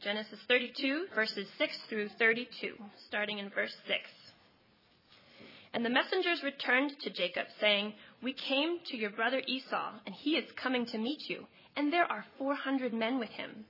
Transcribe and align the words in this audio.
Genesis 0.00 0.38
32, 0.48 1.06
verses 1.14 1.46
6 1.58 1.78
through 1.88 2.08
32, 2.18 2.74
starting 3.08 3.38
in 3.38 3.50
verse 3.50 3.74
6. 3.86 3.98
And 5.74 5.84
the 5.84 5.90
messengers 5.90 6.42
returned 6.42 6.92
to 7.00 7.10
Jacob, 7.10 7.46
saying, 7.60 7.94
We 8.22 8.32
came 8.32 8.78
to 8.86 8.96
your 8.96 9.10
brother 9.10 9.42
Esau, 9.46 9.92
and 10.06 10.14
he 10.14 10.36
is 10.36 10.50
coming 10.62 10.86
to 10.86 10.98
meet 10.98 11.28
you, 11.28 11.46
and 11.76 11.92
there 11.92 12.10
are 12.10 12.24
400 12.38 12.92
men 12.92 13.18
with 13.18 13.30
him. 13.30 13.64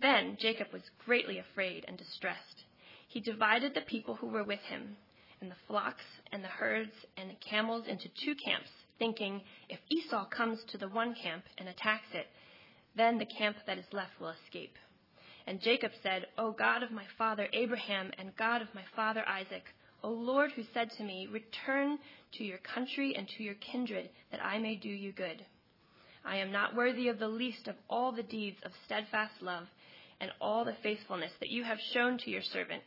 Then 0.00 0.36
Jacob 0.40 0.68
was 0.72 0.82
greatly 1.04 1.38
afraid 1.38 1.84
and 1.86 1.98
distressed. 1.98 2.64
He 3.08 3.20
divided 3.20 3.74
the 3.74 3.82
people 3.82 4.14
who 4.14 4.28
were 4.28 4.44
with 4.44 4.60
him, 4.60 4.96
and 5.40 5.50
the 5.50 5.56
flocks, 5.66 6.04
and 6.32 6.42
the 6.42 6.48
herds, 6.48 6.94
and 7.16 7.28
the 7.28 7.34
camels 7.34 7.86
into 7.86 8.08
two 8.24 8.34
camps, 8.36 8.70
thinking, 8.98 9.42
If 9.68 9.80
Esau 9.90 10.26
comes 10.26 10.60
to 10.70 10.78
the 10.78 10.88
one 10.88 11.14
camp 11.14 11.44
and 11.58 11.68
attacks 11.68 12.08
it, 12.14 12.26
then 12.96 13.18
the 13.18 13.26
camp 13.26 13.56
that 13.66 13.78
is 13.78 13.84
left 13.92 14.18
will 14.20 14.34
escape. 14.44 14.76
And 15.46 15.60
Jacob 15.60 15.92
said, 16.02 16.26
O 16.38 16.52
God 16.52 16.82
of 16.82 16.90
my 16.90 17.04
father 17.18 17.48
Abraham 17.52 18.10
and 18.18 18.36
God 18.36 18.62
of 18.62 18.74
my 18.74 18.84
father 18.94 19.26
Isaac, 19.28 19.64
O 20.02 20.10
Lord, 20.10 20.52
who 20.52 20.62
said 20.72 20.90
to 20.92 21.04
me, 21.04 21.28
Return 21.30 21.98
to 22.32 22.44
your 22.44 22.58
country 22.58 23.14
and 23.16 23.28
to 23.28 23.42
your 23.42 23.54
kindred, 23.54 24.10
that 24.30 24.44
I 24.44 24.58
may 24.58 24.76
do 24.76 24.88
you 24.88 25.12
good. 25.12 25.44
I 26.24 26.36
am 26.36 26.52
not 26.52 26.74
worthy 26.74 27.08
of 27.08 27.18
the 27.18 27.28
least 27.28 27.66
of 27.68 27.76
all 27.90 28.12
the 28.12 28.22
deeds 28.22 28.58
of 28.64 28.72
steadfast 28.86 29.42
love 29.42 29.66
and 30.20 30.30
all 30.40 30.64
the 30.64 30.76
faithfulness 30.82 31.32
that 31.40 31.50
you 31.50 31.64
have 31.64 31.78
shown 31.92 32.18
to 32.18 32.30
your 32.30 32.42
servant. 32.42 32.82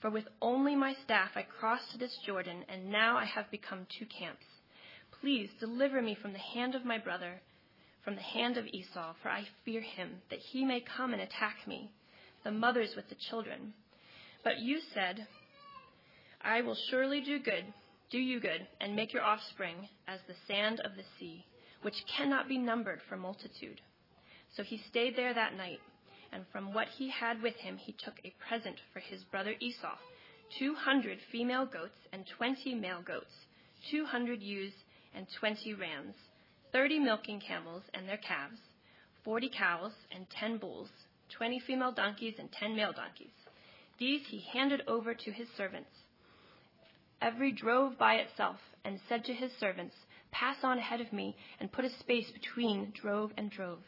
For 0.00 0.10
with 0.10 0.28
only 0.40 0.76
my 0.76 0.94
staff 1.04 1.30
I 1.34 1.42
crossed 1.42 1.98
this 1.98 2.16
Jordan, 2.24 2.64
and 2.68 2.90
now 2.90 3.16
I 3.16 3.24
have 3.24 3.50
become 3.50 3.86
two 3.98 4.06
camps. 4.06 4.44
Please 5.20 5.50
deliver 5.58 6.00
me 6.00 6.14
from 6.14 6.32
the 6.32 6.38
hand 6.38 6.76
of 6.76 6.84
my 6.84 6.98
brother, 6.98 7.40
from 8.04 8.14
the 8.14 8.22
hand 8.22 8.56
of 8.56 8.66
Esau, 8.66 9.14
for 9.22 9.28
I 9.28 9.44
fear 9.64 9.80
him, 9.80 10.22
that 10.30 10.38
he 10.38 10.64
may 10.64 10.80
come 10.80 11.12
and 11.12 11.22
attack 11.22 11.66
me, 11.66 11.90
the 12.44 12.50
mothers 12.50 12.94
with 12.96 13.08
the 13.08 13.16
children. 13.30 13.72
But 14.44 14.60
you 14.60 14.78
said, 14.94 15.26
I 16.42 16.62
will 16.62 16.76
surely 16.90 17.20
do 17.20 17.38
good, 17.38 17.64
do 18.10 18.18
you 18.18 18.40
good, 18.40 18.66
and 18.80 18.96
make 18.96 19.12
your 19.12 19.22
offspring 19.22 19.88
as 20.06 20.20
the 20.26 20.34
sand 20.46 20.80
of 20.80 20.96
the 20.96 21.04
sea, 21.18 21.44
which 21.82 22.04
cannot 22.16 22.48
be 22.48 22.58
numbered 22.58 23.00
for 23.08 23.16
multitude. 23.16 23.80
So 24.56 24.62
he 24.62 24.80
stayed 24.88 25.16
there 25.16 25.34
that 25.34 25.56
night, 25.56 25.80
and 26.32 26.44
from 26.52 26.72
what 26.72 26.88
he 26.96 27.10
had 27.10 27.42
with 27.42 27.56
him 27.56 27.76
he 27.76 27.92
took 27.92 28.14
a 28.24 28.34
present 28.48 28.76
for 28.92 29.00
his 29.00 29.22
brother 29.24 29.54
Esau 29.60 29.96
two 30.58 30.74
hundred 30.74 31.18
female 31.30 31.66
goats 31.66 31.98
and 32.12 32.24
twenty 32.36 32.74
male 32.74 33.02
goats, 33.04 33.32
two 33.90 34.04
hundred 34.04 34.42
ewes 34.42 34.72
and 35.14 35.26
twenty 35.38 35.74
rams, 35.74 36.14
thirty 36.72 36.98
milking 36.98 37.40
camels 37.40 37.82
and 37.94 38.08
their 38.08 38.18
calves, 38.18 38.60
forty 39.24 39.48
cows 39.48 39.92
and 40.10 40.28
ten 40.30 40.58
bulls, 40.58 40.90
twenty 41.28 41.58
female 41.60 41.92
donkeys 41.92 42.34
and 42.38 42.50
ten 42.52 42.76
male 42.76 42.92
donkeys. 42.92 43.32
These 43.98 44.26
he 44.28 44.40
handed 44.40 44.82
over 44.86 45.14
to 45.14 45.32
his 45.32 45.48
servants 45.56 45.90
Every 47.20 47.50
drove 47.50 47.98
by 47.98 48.14
itself, 48.14 48.60
and 48.84 49.00
said 49.08 49.24
to 49.24 49.34
his 49.34 49.52
servants, 49.58 49.96
Pass 50.30 50.62
on 50.62 50.78
ahead 50.78 51.00
of 51.00 51.12
me, 51.12 51.36
and 51.58 51.72
put 51.72 51.84
a 51.84 51.90
space 51.90 52.30
between 52.30 52.92
drove 52.92 53.32
and 53.36 53.50
drove. 53.50 53.80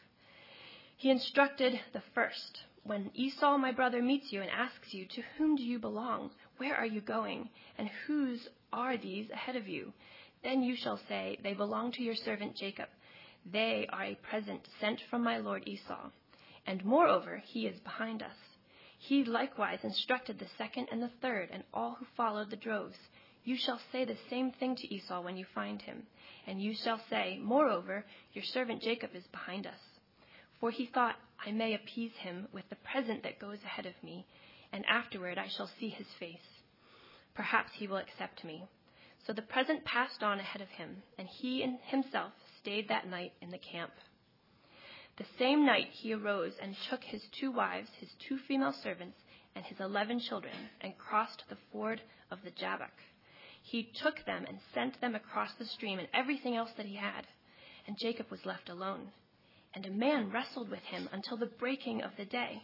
He 0.97 1.09
instructed 1.09 1.79
the 1.93 2.01
first, 2.13 2.63
When 2.83 3.09
Esau 3.13 3.57
my 3.57 3.71
brother 3.71 4.01
meets 4.01 4.33
you 4.33 4.41
and 4.41 4.51
asks 4.51 4.93
you, 4.93 5.05
To 5.05 5.21
whom 5.37 5.55
do 5.55 5.63
you 5.63 5.79
belong? 5.79 6.31
Where 6.57 6.75
are 6.75 6.85
you 6.85 6.99
going? 6.99 7.49
And 7.77 7.89
whose 8.05 8.49
are 8.73 8.97
these 8.97 9.29
ahead 9.29 9.55
of 9.55 9.67
you? 9.69 9.93
Then 10.43 10.63
you 10.63 10.75
shall 10.75 10.99
say, 11.07 11.37
They 11.43 11.53
belong 11.53 11.91
to 11.93 12.03
your 12.03 12.15
servant 12.15 12.55
Jacob. 12.55 12.89
They 13.45 13.87
are 13.91 14.03
a 14.03 14.15
present 14.15 14.67
sent 14.79 15.01
from 15.09 15.23
my 15.23 15.37
lord 15.37 15.67
Esau. 15.67 16.09
And 16.65 16.83
moreover, 16.85 17.37
he 17.45 17.67
is 17.67 17.79
behind 17.79 18.21
us. 18.21 18.35
He 18.97 19.23
likewise 19.23 19.79
instructed 19.83 20.37
the 20.37 20.47
second 20.57 20.87
and 20.91 21.01
the 21.01 21.11
third, 21.21 21.49
and 21.51 21.63
all 21.73 21.95
who 21.95 22.05
followed 22.15 22.51
the 22.51 22.55
droves. 22.55 22.97
You 23.43 23.57
shall 23.57 23.79
say 23.91 24.05
the 24.05 24.17
same 24.29 24.51
thing 24.51 24.75
to 24.75 24.93
Esau 24.93 25.21
when 25.21 25.37
you 25.37 25.45
find 25.55 25.81
him. 25.81 26.03
And 26.45 26.61
you 26.61 26.75
shall 26.75 27.01
say, 27.09 27.39
Moreover, 27.41 28.05
your 28.33 28.43
servant 28.43 28.81
Jacob 28.83 29.15
is 29.15 29.25
behind 29.31 29.65
us. 29.65 29.79
For 30.59 30.69
he 30.69 30.85
thought, 30.85 31.15
I 31.43 31.51
may 31.51 31.73
appease 31.73 32.15
him 32.19 32.47
with 32.51 32.69
the 32.69 32.75
present 32.75 33.23
that 33.23 33.39
goes 33.39 33.57
ahead 33.63 33.87
of 33.87 34.03
me, 34.03 34.27
and 34.71 34.85
afterward 34.85 35.39
I 35.39 35.47
shall 35.47 35.69
see 35.79 35.89
his 35.89 36.07
face. 36.19 36.37
Perhaps 37.33 37.71
he 37.73 37.87
will 37.87 37.97
accept 37.97 38.43
me. 38.43 38.67
So 39.25 39.33
the 39.33 39.41
present 39.41 39.85
passed 39.85 40.23
on 40.23 40.39
ahead 40.39 40.61
of 40.61 40.69
him, 40.69 41.03
and 41.17 41.27
he 41.27 41.61
himself 41.83 42.33
stayed 42.59 42.87
that 42.89 43.07
night 43.07 43.33
in 43.41 43.51
the 43.51 43.57
camp. 43.59 43.91
The 45.17 45.25
same 45.37 45.65
night 45.65 45.89
he 45.91 46.13
arose 46.13 46.53
and 46.61 46.75
took 46.89 47.03
his 47.03 47.23
two 47.39 47.51
wives, 47.51 47.89
his 47.99 48.09
two 48.27 48.37
female 48.47 48.73
servants, 48.73 49.17
and 49.55 49.65
his 49.65 49.79
eleven 49.79 50.19
children, 50.19 50.55
and 50.81 50.97
crossed 50.97 51.43
the 51.49 51.57
ford 51.71 52.01
of 52.31 52.39
the 52.43 52.51
Jabbok. 52.51 52.93
He 53.61 53.83
took 53.83 54.25
them 54.25 54.45
and 54.47 54.59
sent 54.73 54.99
them 55.01 55.13
across 55.13 55.53
the 55.53 55.65
stream 55.65 55.99
and 55.99 56.07
everything 56.13 56.55
else 56.55 56.71
that 56.77 56.87
he 56.87 56.95
had. 56.95 57.27
And 57.85 57.97
Jacob 57.97 58.31
was 58.31 58.45
left 58.45 58.69
alone. 58.69 59.11
And 59.73 59.85
a 59.85 59.91
man 59.91 60.31
wrestled 60.31 60.69
with 60.69 60.83
him 60.83 61.07
until 61.11 61.37
the 61.37 61.45
breaking 61.45 62.01
of 62.01 62.11
the 62.17 62.25
day. 62.25 62.63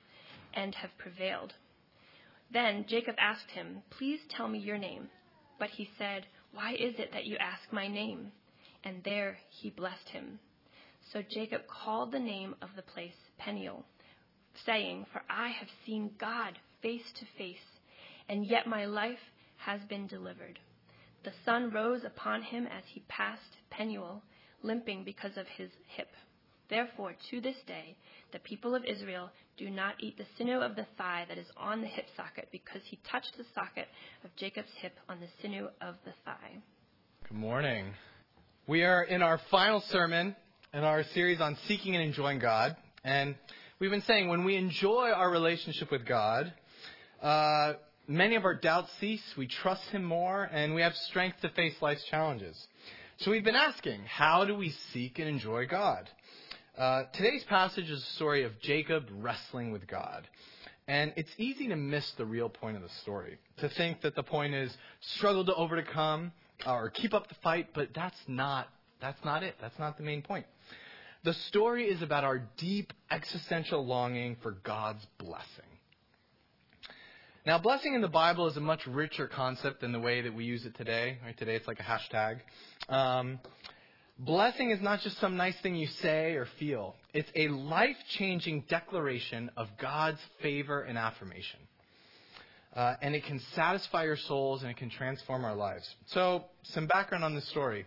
and 0.53 0.75
have 0.75 0.97
prevailed. 0.97 1.53
Then 2.51 2.85
Jacob 2.87 3.15
asked 3.17 3.51
him, 3.51 3.81
Please 3.89 4.19
tell 4.29 4.47
me 4.47 4.59
your 4.59 4.77
name. 4.77 5.09
But 5.59 5.69
he 5.69 5.89
said, 5.97 6.25
Why 6.53 6.73
is 6.73 6.95
it 6.97 7.11
that 7.13 7.25
you 7.25 7.37
ask 7.37 7.71
my 7.71 7.87
name? 7.87 8.31
And 8.83 9.03
there 9.03 9.37
he 9.49 9.69
blessed 9.69 10.09
him. 10.09 10.39
So 11.13 11.21
Jacob 11.21 11.61
called 11.67 12.11
the 12.11 12.19
name 12.19 12.55
of 12.61 12.69
the 12.75 12.81
place 12.81 13.15
Peniel, 13.37 13.85
saying, 14.65 15.05
For 15.11 15.21
I 15.29 15.49
have 15.49 15.69
seen 15.85 16.11
God 16.19 16.57
face 16.81 17.11
to 17.19 17.25
face, 17.37 17.57
and 18.27 18.45
yet 18.45 18.67
my 18.67 18.85
life 18.85 19.19
has 19.57 19.81
been 19.87 20.07
delivered. 20.07 20.59
The 21.23 21.33
sun 21.45 21.69
rose 21.69 22.03
upon 22.03 22.41
him 22.41 22.65
as 22.65 22.83
he 22.87 23.01
passed 23.07 23.57
Penuel, 23.69 24.23
limping 24.63 25.03
because 25.03 25.37
of 25.37 25.47
his 25.47 25.69
hip. 25.87 26.09
Therefore, 26.69 27.13
to 27.29 27.41
this 27.41 27.57
day, 27.67 27.97
the 28.31 28.39
people 28.39 28.73
of 28.73 28.85
Israel 28.85 29.29
do 29.61 29.69
not 29.69 29.93
eat 29.99 30.17
the 30.17 30.25
sinew 30.37 30.59
of 30.59 30.75
the 30.75 30.87
thigh 30.97 31.23
that 31.29 31.37
is 31.37 31.45
on 31.55 31.81
the 31.81 31.87
hip 31.87 32.05
socket, 32.17 32.47
because 32.51 32.81
he 32.83 32.97
touched 33.11 33.37
the 33.37 33.45
socket 33.53 33.87
of 34.23 34.35
Jacob's 34.35 34.71
hip 34.77 34.93
on 35.07 35.19
the 35.19 35.27
sinew 35.39 35.67
of 35.81 35.95
the 36.03 36.13
thigh. 36.25 36.57
Good 37.27 37.37
morning. 37.37 37.93
We 38.65 38.83
are 38.83 39.03
in 39.03 39.21
our 39.21 39.39
final 39.51 39.81
sermon 39.81 40.35
in 40.73 40.83
our 40.83 41.03
series 41.13 41.39
on 41.41 41.57
seeking 41.67 41.95
and 41.95 42.03
enjoying 42.03 42.39
God. 42.39 42.75
And 43.03 43.35
we've 43.77 43.91
been 43.91 44.01
saying 44.01 44.29
when 44.29 44.45
we 44.45 44.55
enjoy 44.55 45.11
our 45.15 45.29
relationship 45.29 45.91
with 45.91 46.07
God, 46.07 46.51
uh, 47.21 47.73
many 48.07 48.35
of 48.37 48.45
our 48.45 48.55
doubts 48.55 48.89
cease, 48.99 49.21
we 49.37 49.45
trust 49.45 49.83
Him 49.91 50.03
more, 50.03 50.43
and 50.43 50.73
we 50.73 50.81
have 50.81 50.95
strength 50.95 51.39
to 51.41 51.49
face 51.49 51.75
life's 51.81 52.03
challenges. 52.05 52.57
So 53.19 53.29
we've 53.29 53.45
been 53.45 53.53
asking, 53.53 54.01
how 54.05 54.43
do 54.43 54.55
we 54.55 54.73
seek 54.91 55.19
and 55.19 55.27
enjoy 55.27 55.67
God? 55.67 56.09
Uh, 56.81 57.03
today's 57.13 57.43
passage 57.43 57.91
is 57.91 58.01
a 58.01 58.15
story 58.15 58.43
of 58.43 58.59
Jacob 58.59 59.03
wrestling 59.19 59.71
with 59.71 59.85
God. 59.85 60.27
And 60.87 61.13
it's 61.15 61.29
easy 61.37 61.67
to 61.67 61.75
miss 61.75 62.11
the 62.17 62.25
real 62.25 62.49
point 62.49 62.75
of 62.75 62.81
the 62.81 62.89
story. 63.03 63.37
To 63.57 63.69
think 63.69 64.01
that 64.01 64.15
the 64.15 64.23
point 64.23 64.55
is 64.55 64.75
struggle 65.17 65.45
to 65.45 65.53
overcome 65.53 66.31
or 66.65 66.89
keep 66.89 67.13
up 67.13 67.29
the 67.29 67.35
fight, 67.43 67.67
but 67.75 67.89
that's 67.93 68.17
not, 68.27 68.67
that's 68.99 69.23
not 69.23 69.43
it. 69.43 69.57
That's 69.61 69.77
not 69.77 69.97
the 69.97 70.03
main 70.03 70.23
point. 70.23 70.47
The 71.23 71.35
story 71.49 71.85
is 71.85 72.01
about 72.01 72.23
our 72.23 72.41
deep 72.57 72.93
existential 73.11 73.85
longing 73.85 74.37
for 74.41 74.53
God's 74.63 75.05
blessing. 75.19 75.45
Now, 77.45 77.59
blessing 77.59 77.93
in 77.93 78.01
the 78.01 78.07
Bible 78.07 78.47
is 78.47 78.57
a 78.57 78.59
much 78.59 78.87
richer 78.87 79.27
concept 79.27 79.81
than 79.81 79.91
the 79.91 79.99
way 79.99 80.21
that 80.21 80.33
we 80.33 80.45
use 80.45 80.65
it 80.65 80.75
today. 80.75 81.19
Right? 81.23 81.37
Today 81.37 81.53
it's 81.53 81.67
like 81.67 81.79
a 81.79 81.83
hashtag. 81.83 82.39
Um, 82.89 83.39
blessing 84.17 84.71
is 84.71 84.81
not 84.81 85.01
just 85.01 85.19
some 85.19 85.37
nice 85.37 85.59
thing 85.61 85.75
you 85.75 85.87
say 86.01 86.33
or 86.33 86.47
feel. 86.59 86.95
It's 87.13 87.29
a 87.35 87.47
life-changing 87.49 88.65
declaration 88.69 89.51
of 89.57 89.67
God's 89.79 90.19
favor 90.41 90.81
and 90.81 90.97
affirmation. 90.97 91.59
Uh, 92.75 92.95
and 93.01 93.15
it 93.15 93.25
can 93.25 93.39
satisfy 93.53 94.05
your 94.05 94.15
souls 94.15 94.61
and 94.61 94.71
it 94.71 94.77
can 94.77 94.89
transform 94.89 95.43
our 95.43 95.55
lives. 95.55 95.87
So, 96.07 96.45
some 96.63 96.87
background 96.87 97.23
on 97.23 97.35
this 97.35 97.47
story. 97.49 97.85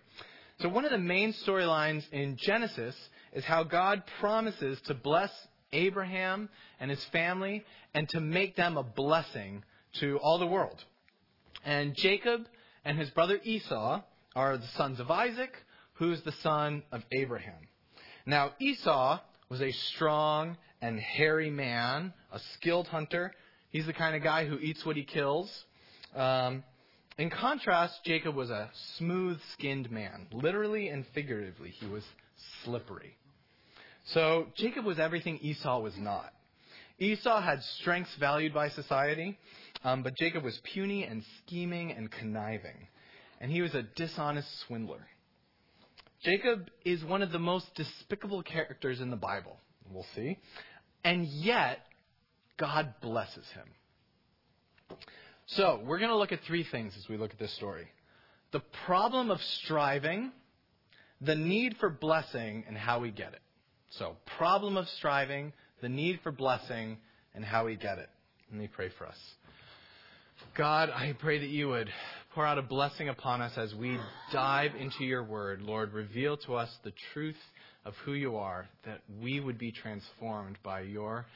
So, 0.60 0.68
one 0.68 0.84
of 0.84 0.90
the 0.90 0.98
main 0.98 1.32
storylines 1.46 2.04
in 2.12 2.36
Genesis 2.38 2.94
is 3.32 3.44
how 3.44 3.64
God 3.64 4.02
promises 4.20 4.78
to 4.86 4.94
bless 4.94 5.30
Abraham 5.72 6.50
and 6.80 6.90
his 6.90 7.02
family 7.12 7.64
and 7.94 8.08
to 8.10 8.20
make 8.20 8.56
them 8.56 8.76
a 8.76 8.82
blessing 8.82 9.64
to 10.00 10.18
all 10.18 10.38
the 10.38 10.46
world. 10.46 10.82
And 11.64 11.94
Jacob 11.94 12.42
and 12.84 12.98
his 12.98 13.08
brother 13.10 13.40
Esau 13.42 14.02
are 14.36 14.58
the 14.58 14.66
sons 14.76 15.00
of 15.00 15.10
Isaac, 15.10 15.52
who's 15.94 16.20
the 16.22 16.32
son 16.32 16.82
of 16.92 17.02
Abraham. 17.12 17.68
Now, 18.26 18.52
Esau 18.58 19.20
was 19.48 19.60
a 19.60 19.72
strong 19.72 20.56
and 20.80 20.98
hairy 20.98 21.50
man, 21.50 22.12
a 22.32 22.40
skilled 22.54 22.88
hunter. 22.88 23.32
He's 23.70 23.86
the 23.86 23.92
kind 23.92 24.16
of 24.16 24.22
guy 24.22 24.46
who 24.46 24.58
eats 24.58 24.84
what 24.84 24.96
he 24.96 25.04
kills. 25.04 25.64
Um, 26.14 26.64
in 27.18 27.30
contrast, 27.30 28.00
Jacob 28.04 28.34
was 28.34 28.50
a 28.50 28.70
smooth 28.96 29.38
skinned 29.52 29.90
man. 29.90 30.26
Literally 30.32 30.88
and 30.88 31.04
figuratively, 31.14 31.70
he 31.70 31.86
was 31.86 32.02
slippery. 32.64 33.16
So 34.06 34.48
Jacob 34.56 34.84
was 34.84 34.98
everything 34.98 35.38
Esau 35.38 35.80
was 35.80 35.96
not. 35.96 36.32
Esau 36.98 37.40
had 37.40 37.62
strengths 37.80 38.14
valued 38.16 38.54
by 38.54 38.68
society, 38.68 39.38
um, 39.82 40.02
but 40.02 40.16
Jacob 40.16 40.44
was 40.44 40.58
puny 40.72 41.04
and 41.04 41.24
scheming 41.38 41.92
and 41.92 42.10
conniving. 42.10 42.88
And 43.40 43.50
he 43.50 43.62
was 43.62 43.74
a 43.74 43.82
dishonest 43.82 44.48
swindler. 44.60 45.06
Jacob 46.24 46.70
is 46.84 47.04
one 47.04 47.22
of 47.22 47.32
the 47.32 47.38
most 47.38 47.66
despicable 47.74 48.42
characters 48.42 49.00
in 49.00 49.10
the 49.10 49.16
Bible. 49.16 49.58
We'll 49.90 50.06
see. 50.14 50.38
And 51.04 51.26
yet, 51.26 51.80
God 52.56 52.94
blesses 53.02 53.44
him. 53.54 54.98
So, 55.46 55.82
we're 55.84 55.98
going 55.98 56.10
to 56.10 56.16
look 56.16 56.32
at 56.32 56.40
three 56.46 56.64
things 56.64 56.94
as 56.98 57.06
we 57.08 57.18
look 57.18 57.30
at 57.30 57.38
this 57.38 57.54
story 57.54 57.88
the 58.52 58.60
problem 58.86 59.30
of 59.30 59.40
striving, 59.64 60.30
the 61.20 61.34
need 61.34 61.76
for 61.78 61.90
blessing, 61.90 62.64
and 62.68 62.76
how 62.76 63.00
we 63.00 63.10
get 63.10 63.34
it. 63.34 63.42
So, 63.90 64.16
problem 64.38 64.76
of 64.76 64.88
striving, 64.88 65.52
the 65.82 65.88
need 65.88 66.20
for 66.22 66.32
blessing, 66.32 66.96
and 67.34 67.44
how 67.44 67.66
we 67.66 67.76
get 67.76 67.98
it. 67.98 68.08
Let 68.50 68.60
me 68.60 68.68
pray 68.68 68.90
for 68.96 69.06
us. 69.06 69.18
God, 70.56 70.88
I 70.88 71.14
pray 71.18 71.40
that 71.40 71.48
you 71.48 71.68
would 71.68 71.90
pour 72.34 72.44
out 72.44 72.58
a 72.58 72.62
blessing 72.62 73.08
upon 73.08 73.40
us 73.40 73.52
as 73.56 73.72
we 73.76 73.96
dive 74.32 74.74
into 74.74 75.04
your 75.04 75.22
word. 75.22 75.62
Lord, 75.62 75.92
reveal 75.92 76.36
to 76.38 76.56
us 76.56 76.68
the 76.82 76.92
truth 77.12 77.38
of 77.84 77.94
who 78.04 78.14
you 78.14 78.36
are, 78.36 78.66
that 78.84 79.02
we 79.22 79.38
would 79.38 79.56
be 79.56 79.70
transformed 79.70 80.58
by 80.64 80.80
your 80.80 81.26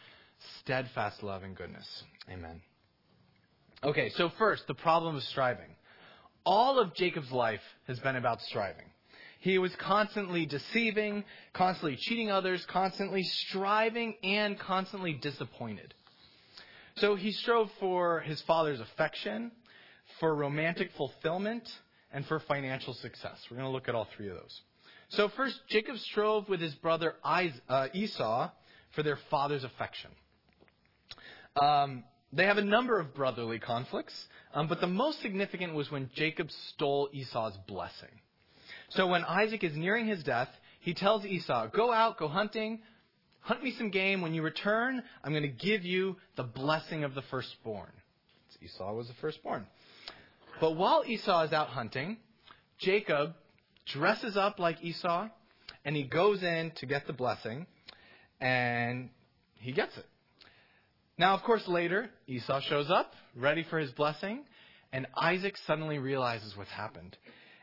steadfast 0.60 1.22
love 1.22 1.44
and 1.44 1.56
goodness. 1.56 1.86
Amen. 2.28 2.60
Okay, 3.84 4.10
so 4.16 4.30
first, 4.38 4.66
the 4.66 4.74
problem 4.74 5.14
of 5.14 5.22
striving. 5.22 5.70
All 6.44 6.80
of 6.80 6.94
Jacob's 6.94 7.30
life 7.30 7.60
has 7.86 8.00
been 8.00 8.16
about 8.16 8.40
striving. 8.42 8.86
He 9.38 9.58
was 9.58 9.70
constantly 9.76 10.46
deceiving, 10.46 11.22
constantly 11.52 11.96
cheating 11.96 12.28
others, 12.28 12.64
constantly 12.68 13.22
striving, 13.22 14.16
and 14.24 14.58
constantly 14.58 15.12
disappointed. 15.12 15.94
So 16.96 17.14
he 17.14 17.30
strove 17.30 17.68
for 17.78 18.20
his 18.20 18.42
father's 18.42 18.80
affection, 18.80 19.52
for 20.20 20.34
romantic 20.34 20.90
fulfillment, 20.96 21.68
and 22.12 22.24
for 22.26 22.40
financial 22.40 22.94
success. 22.94 23.36
We're 23.50 23.58
going 23.58 23.68
to 23.68 23.72
look 23.72 23.88
at 23.88 23.94
all 23.94 24.08
three 24.16 24.28
of 24.28 24.36
those. 24.36 24.60
So 25.10 25.28
first, 25.36 25.58
Jacob 25.68 25.96
strove 25.98 26.48
with 26.48 26.60
his 26.60 26.74
brother 26.74 27.14
uh, 27.24 27.88
Esau 27.92 28.50
for 28.94 29.02
their 29.02 29.18
father's 29.30 29.64
affection. 29.64 30.10
Um, 31.60 32.04
they 32.32 32.44
have 32.44 32.58
a 32.58 32.64
number 32.64 33.00
of 33.00 33.14
brotherly 33.14 33.58
conflicts, 33.58 34.14
um, 34.54 34.68
but 34.68 34.80
the 34.80 34.86
most 34.86 35.22
significant 35.22 35.74
was 35.74 35.90
when 35.90 36.10
Jacob 36.14 36.48
stole 36.74 37.08
Esau's 37.12 37.56
blessing. 37.66 38.10
So 38.90 39.06
when 39.06 39.24
Isaac 39.24 39.64
is 39.64 39.76
nearing 39.76 40.06
his 40.06 40.22
death, 40.22 40.48
he 40.80 40.94
tells 40.94 41.24
Esau, 41.24 41.68
Go 41.68 41.92
out, 41.92 42.18
go 42.18 42.28
hunting, 42.28 42.80
hunt 43.40 43.62
me 43.62 43.74
some 43.78 43.90
game. 43.90 44.20
When 44.20 44.34
you 44.34 44.42
return, 44.42 45.02
I'm 45.24 45.32
going 45.32 45.42
to 45.42 45.48
give 45.48 45.84
you 45.84 46.16
the 46.36 46.42
blessing 46.42 47.04
of 47.04 47.14
the 47.14 47.22
firstborn. 47.30 47.90
Esau 48.62 48.92
was 48.92 49.08
the 49.08 49.14
firstborn. 49.20 49.66
But 50.60 50.76
while 50.76 51.04
Esau 51.06 51.42
is 51.42 51.52
out 51.52 51.68
hunting, 51.68 52.16
Jacob 52.78 53.34
dresses 53.86 54.36
up 54.36 54.58
like 54.58 54.82
Esau 54.82 55.28
and 55.84 55.94
he 55.94 56.02
goes 56.02 56.42
in 56.42 56.72
to 56.76 56.86
get 56.86 57.06
the 57.06 57.12
blessing 57.12 57.66
and 58.40 59.10
he 59.60 59.72
gets 59.72 59.96
it. 59.96 60.06
Now, 61.16 61.34
of 61.34 61.42
course, 61.42 61.66
later, 61.66 62.10
Esau 62.26 62.60
shows 62.60 62.90
up, 62.90 63.12
ready 63.34 63.64
for 63.64 63.78
his 63.78 63.90
blessing, 63.92 64.44
and 64.92 65.06
Isaac 65.16 65.56
suddenly 65.66 65.98
realizes 65.98 66.56
what's 66.56 66.70
happened. 66.70 67.16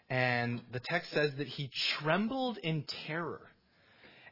And 0.10 0.62
the 0.72 0.82
text 0.82 1.12
says 1.12 1.32
that 1.38 1.48
he 1.48 1.70
trembled 2.00 2.58
in 2.58 2.84
terror. 3.08 3.42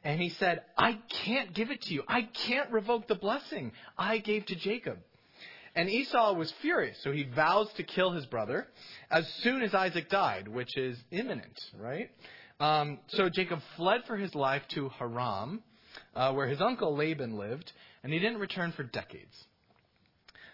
And 0.03 0.21
he 0.21 0.29
said, 0.29 0.61
I 0.77 0.99
can't 1.25 1.53
give 1.53 1.71
it 1.71 1.81
to 1.83 1.93
you. 1.93 2.03
I 2.07 2.23
can't 2.47 2.69
revoke 2.71 3.07
the 3.07 3.15
blessing 3.15 3.71
I 3.97 4.17
gave 4.17 4.45
to 4.47 4.55
Jacob. 4.55 4.99
And 5.75 5.89
Esau 5.89 6.33
was 6.33 6.53
furious, 6.61 6.97
so 7.03 7.11
he 7.11 7.23
vows 7.23 7.67
to 7.77 7.83
kill 7.83 8.11
his 8.11 8.25
brother 8.27 8.67
as 9.09 9.27
soon 9.41 9.63
as 9.63 9.73
Isaac 9.73 10.09
died, 10.09 10.47
which 10.47 10.77
is 10.77 10.97
imminent, 11.11 11.59
right? 11.79 12.09
Um, 12.59 12.99
so 13.07 13.27
Jacob 13.29 13.59
fled 13.75 14.01
for 14.05 14.15
his 14.15 14.35
life 14.35 14.61
to 14.75 14.89
Haran, 14.89 15.61
uh, 16.15 16.31
where 16.33 16.47
his 16.47 16.61
uncle 16.61 16.95
Laban 16.95 17.37
lived, 17.37 17.71
and 18.03 18.13
he 18.13 18.19
didn't 18.19 18.39
return 18.39 18.71
for 18.73 18.83
decades. 18.83 19.33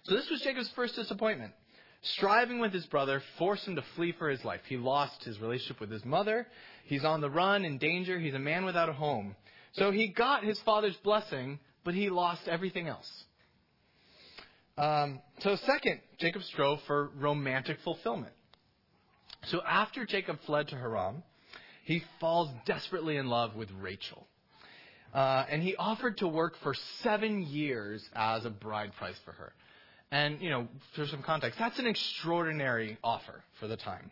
So 0.03 0.15
this 0.15 0.29
was 0.29 0.41
Jacob's 0.41 0.71
first 0.75 0.95
disappointment. 0.95 1.53
Striving 2.01 2.59
with 2.59 2.71
his 2.71 2.85
brother 2.85 3.21
forced 3.37 3.67
him 3.67 3.75
to 3.75 3.83
flee 3.97 4.13
for 4.17 4.29
his 4.29 4.43
life. 4.45 4.61
He 4.67 4.77
lost 4.77 5.21
his 5.25 5.39
relationship 5.41 5.81
with 5.81 5.91
his 5.91 6.05
mother. 6.05 6.47
He's 6.85 7.03
on 7.03 7.19
the 7.19 7.29
run, 7.29 7.65
in 7.65 7.77
danger. 7.77 8.17
He's 8.17 8.33
a 8.33 8.39
man 8.39 8.63
without 8.63 8.87
a 8.87 8.93
home. 8.93 9.35
So 9.73 9.91
he 9.91 10.07
got 10.07 10.45
his 10.45 10.59
father's 10.61 10.95
blessing, 11.03 11.59
but 11.83 11.93
he 11.93 12.09
lost 12.09 12.47
everything 12.47 12.87
else. 12.87 13.09
Um, 14.79 15.19
so, 15.39 15.57
second, 15.57 15.99
Jacob 16.19 16.41
strove 16.43 16.79
for 16.87 17.11
romantic 17.19 17.79
fulfillment. 17.83 18.31
So, 19.47 19.61
after 19.67 20.05
Jacob 20.05 20.39
fled 20.45 20.69
to 20.69 20.77
Haran, 20.77 21.21
he 21.83 22.01
falls 22.21 22.49
desperately 22.65 23.17
in 23.17 23.27
love 23.27 23.55
with 23.55 23.69
Rachel. 23.71 24.25
Uh, 25.13 25.45
and 25.49 25.61
he 25.61 25.75
offered 25.75 26.19
to 26.19 26.29
work 26.29 26.55
for 26.63 26.73
seven 27.01 27.41
years 27.41 28.07
as 28.15 28.45
a 28.45 28.49
bride 28.49 28.93
price 28.97 29.17
for 29.25 29.33
her. 29.33 29.51
And, 30.11 30.41
you 30.41 30.49
know, 30.49 30.69
for 30.95 31.05
some 31.07 31.23
context, 31.23 31.59
that's 31.59 31.77
an 31.77 31.85
extraordinary 31.85 32.97
offer 33.03 33.43
for 33.59 33.67
the 33.67 33.75
time. 33.75 34.11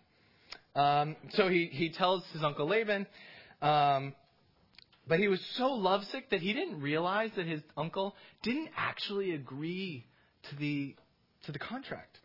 Um, 0.75 1.15
so 1.31 1.47
he, 1.47 1.69
he 1.71 1.91
tells 1.91 2.25
his 2.33 2.43
uncle 2.43 2.67
Laban, 2.67 3.07
um, 3.61 4.13
but 5.07 5.19
he 5.19 5.29
was 5.29 5.39
so 5.55 5.67
lovesick 5.73 6.29
that 6.31 6.41
he 6.41 6.51
didn't 6.51 6.81
realize 6.81 7.31
that 7.37 7.45
his 7.45 7.61
uncle 7.77 8.15
didn't 8.43 8.69
actually 8.75 9.31
agree 9.31 10.05
to 10.49 10.55
the, 10.55 10.95
to 11.45 11.51
the 11.51 11.59
contract. 11.59 12.19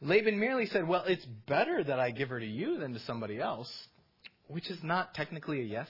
Laban 0.00 0.38
merely 0.38 0.66
said, 0.66 0.86
Well, 0.86 1.04
it's 1.06 1.24
better 1.24 1.82
that 1.82 1.98
I 1.98 2.10
give 2.10 2.28
her 2.28 2.40
to 2.40 2.46
you 2.46 2.78
than 2.78 2.92
to 2.94 3.00
somebody 3.00 3.40
else, 3.40 3.70
which 4.48 4.70
is 4.70 4.82
not 4.82 5.14
technically 5.14 5.60
a 5.60 5.64
yes. 5.64 5.88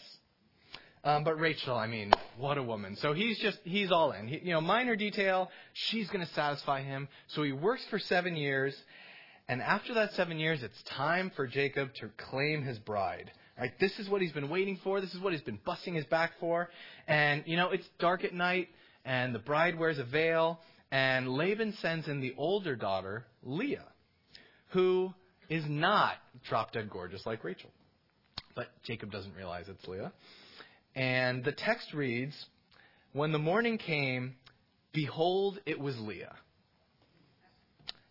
Um, 1.02 1.23
but 1.23 1.38
Rachel, 1.38 1.76
I 1.76 1.87
mean, 1.87 2.12
what 2.37 2.58
a 2.58 2.62
woman. 2.62 2.96
So 2.96 3.12
he's 3.12 3.38
just, 3.38 3.58
he's 3.62 3.92
all 3.92 4.11
in. 4.11 4.26
He, 4.26 4.38
you 4.38 4.52
know, 4.52 4.61
minor 4.61 4.96
detail, 4.96 5.50
she's 5.73 6.08
going 6.11 6.26
to 6.26 6.32
satisfy 6.32 6.82
him. 6.82 7.08
So 7.28 7.44
he 7.44 7.52
works 7.52 7.85
for 7.90 8.00
seven 8.00 8.35
years. 8.35 8.76
And 9.49 9.62
after 9.62 9.94
that 9.94 10.14
seven 10.14 10.38
years, 10.38 10.64
it's 10.64 10.82
time 10.82 11.30
for 11.37 11.46
Jacob 11.46 11.94
to 12.00 12.11
claim 12.30 12.64
his 12.64 12.78
bride. 12.80 13.30
Right? 13.56 13.70
This 13.78 13.96
is 14.00 14.08
what 14.08 14.20
he's 14.20 14.32
been 14.32 14.49
waiting 14.49 14.80
for. 14.82 15.00
This 15.00 15.14
is 15.14 15.20
what 15.20 15.32
he's 15.32 15.42
been 15.42 15.61
busting 15.64 15.94
his 15.94 16.04
back 16.06 16.32
for. 16.40 16.68
And, 17.06 17.44
you 17.46 17.56
know, 17.56 17.70
it's 17.70 17.87
dark 18.00 18.25
at 18.25 18.35
night, 18.35 18.68
and 19.04 19.32
the 19.32 19.38
bride 19.38 19.78
wears 19.78 19.99
a 19.99 20.04
veil, 20.04 20.58
and 20.96 21.28
Laban 21.28 21.74
sends 21.82 22.08
in 22.08 22.20
the 22.20 22.32
older 22.38 22.74
daughter, 22.74 23.26
Leah, 23.42 23.84
who 24.68 25.12
is 25.50 25.62
not 25.68 26.14
drop 26.48 26.72
dead 26.72 26.88
gorgeous 26.88 27.26
like 27.26 27.44
Rachel. 27.44 27.68
But 28.54 28.68
Jacob 28.82 29.12
doesn't 29.12 29.36
realize 29.36 29.66
it's 29.68 29.86
Leah. 29.86 30.10
And 30.94 31.44
the 31.44 31.52
text 31.52 31.92
reads 31.92 32.34
When 33.12 33.30
the 33.30 33.38
morning 33.38 33.76
came, 33.76 34.36
behold, 34.94 35.58
it 35.66 35.78
was 35.78 35.98
Leah. 35.98 36.34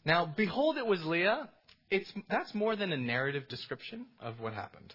Now, 0.05 0.31
behold, 0.37 0.77
it 0.77 0.85
was 0.85 1.03
Leah. 1.03 1.49
It's, 1.89 2.11
that's 2.29 2.53
more 2.53 2.75
than 2.75 2.91
a 2.91 2.97
narrative 2.97 3.47
description 3.49 4.05
of 4.21 4.39
what 4.39 4.53
happened. 4.53 4.93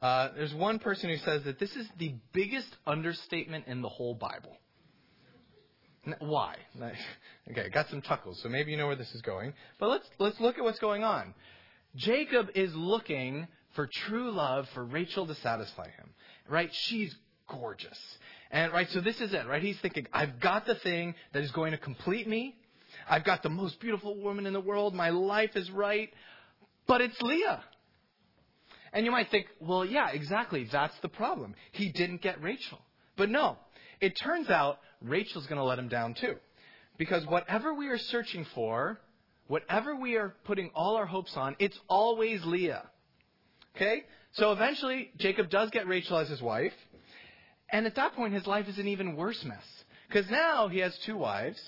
Uh, 0.00 0.30
there's 0.34 0.54
one 0.54 0.78
person 0.78 1.10
who 1.10 1.18
says 1.18 1.42
that 1.44 1.58
this 1.58 1.76
is 1.76 1.86
the 1.98 2.14
biggest 2.32 2.74
understatement 2.86 3.66
in 3.66 3.82
the 3.82 3.90
whole 3.90 4.14
Bible. 4.14 4.56
Why? 6.20 6.56
Okay, 7.48 7.68
got 7.68 7.88
some 7.90 8.02
chuckles, 8.02 8.40
so 8.42 8.48
maybe 8.48 8.72
you 8.72 8.76
know 8.76 8.88
where 8.88 8.96
this 8.96 9.14
is 9.14 9.22
going. 9.22 9.54
But 9.78 9.88
let's 9.88 10.08
let's 10.18 10.40
look 10.40 10.58
at 10.58 10.64
what's 10.64 10.80
going 10.80 11.04
on. 11.04 11.32
Jacob 11.94 12.48
is 12.56 12.74
looking 12.74 13.46
for 13.76 13.88
true 14.08 14.32
love 14.32 14.68
for 14.74 14.84
Rachel 14.84 15.28
to 15.28 15.34
satisfy 15.36 15.84
him. 15.84 16.10
Right? 16.48 16.70
She's 16.72 17.14
gorgeous. 17.48 17.98
And 18.50 18.72
right, 18.72 18.88
so 18.90 19.00
this 19.00 19.20
is 19.20 19.32
it, 19.32 19.46
right? 19.46 19.62
He's 19.62 19.78
thinking, 19.80 20.06
I've 20.12 20.40
got 20.40 20.66
the 20.66 20.74
thing 20.74 21.14
that 21.32 21.42
is 21.42 21.52
going 21.52 21.72
to 21.72 21.78
complete 21.78 22.28
me. 22.28 22.56
I've 23.08 23.24
got 23.24 23.42
the 23.42 23.48
most 23.48 23.80
beautiful 23.80 24.16
woman 24.16 24.46
in 24.46 24.52
the 24.52 24.60
world. 24.60 24.94
My 24.94 25.10
life 25.10 25.54
is 25.54 25.70
right. 25.70 26.10
But 26.86 27.00
it's 27.00 27.20
Leah. 27.22 27.62
And 28.92 29.04
you 29.04 29.10
might 29.10 29.30
think, 29.30 29.46
well, 29.60 29.84
yeah, 29.84 30.10
exactly. 30.10 30.68
That's 30.70 30.98
the 31.02 31.08
problem. 31.08 31.54
He 31.72 31.90
didn't 31.90 32.22
get 32.22 32.42
Rachel. 32.42 32.80
But 33.16 33.30
no. 33.30 33.58
It 34.00 34.14
turns 34.22 34.48
out 34.48 34.78
Rachel's 35.02 35.46
going 35.46 35.58
to 35.58 35.64
let 35.64 35.78
him 35.78 35.88
down 35.88 36.14
too. 36.14 36.36
Because 36.98 37.26
whatever 37.26 37.74
we 37.74 37.88
are 37.88 37.98
searching 37.98 38.46
for, 38.54 38.98
whatever 39.48 39.94
we 39.94 40.16
are 40.16 40.34
putting 40.44 40.70
all 40.74 40.96
our 40.96 41.06
hopes 41.06 41.36
on, 41.36 41.56
it's 41.58 41.78
always 41.88 42.44
Leah. 42.44 42.84
Okay? 43.74 44.04
So 44.32 44.52
eventually, 44.52 45.10
Jacob 45.18 45.50
does 45.50 45.70
get 45.70 45.86
Rachel 45.86 46.18
as 46.18 46.28
his 46.28 46.42
wife. 46.42 46.72
And 47.70 47.86
at 47.86 47.94
that 47.96 48.14
point, 48.14 48.34
his 48.34 48.46
life 48.46 48.68
is 48.68 48.78
an 48.78 48.88
even 48.88 49.16
worse 49.16 49.42
mess. 49.44 49.64
Because 50.08 50.30
now 50.30 50.68
he 50.68 50.78
has 50.78 50.96
two 50.98 51.16
wives. 51.16 51.60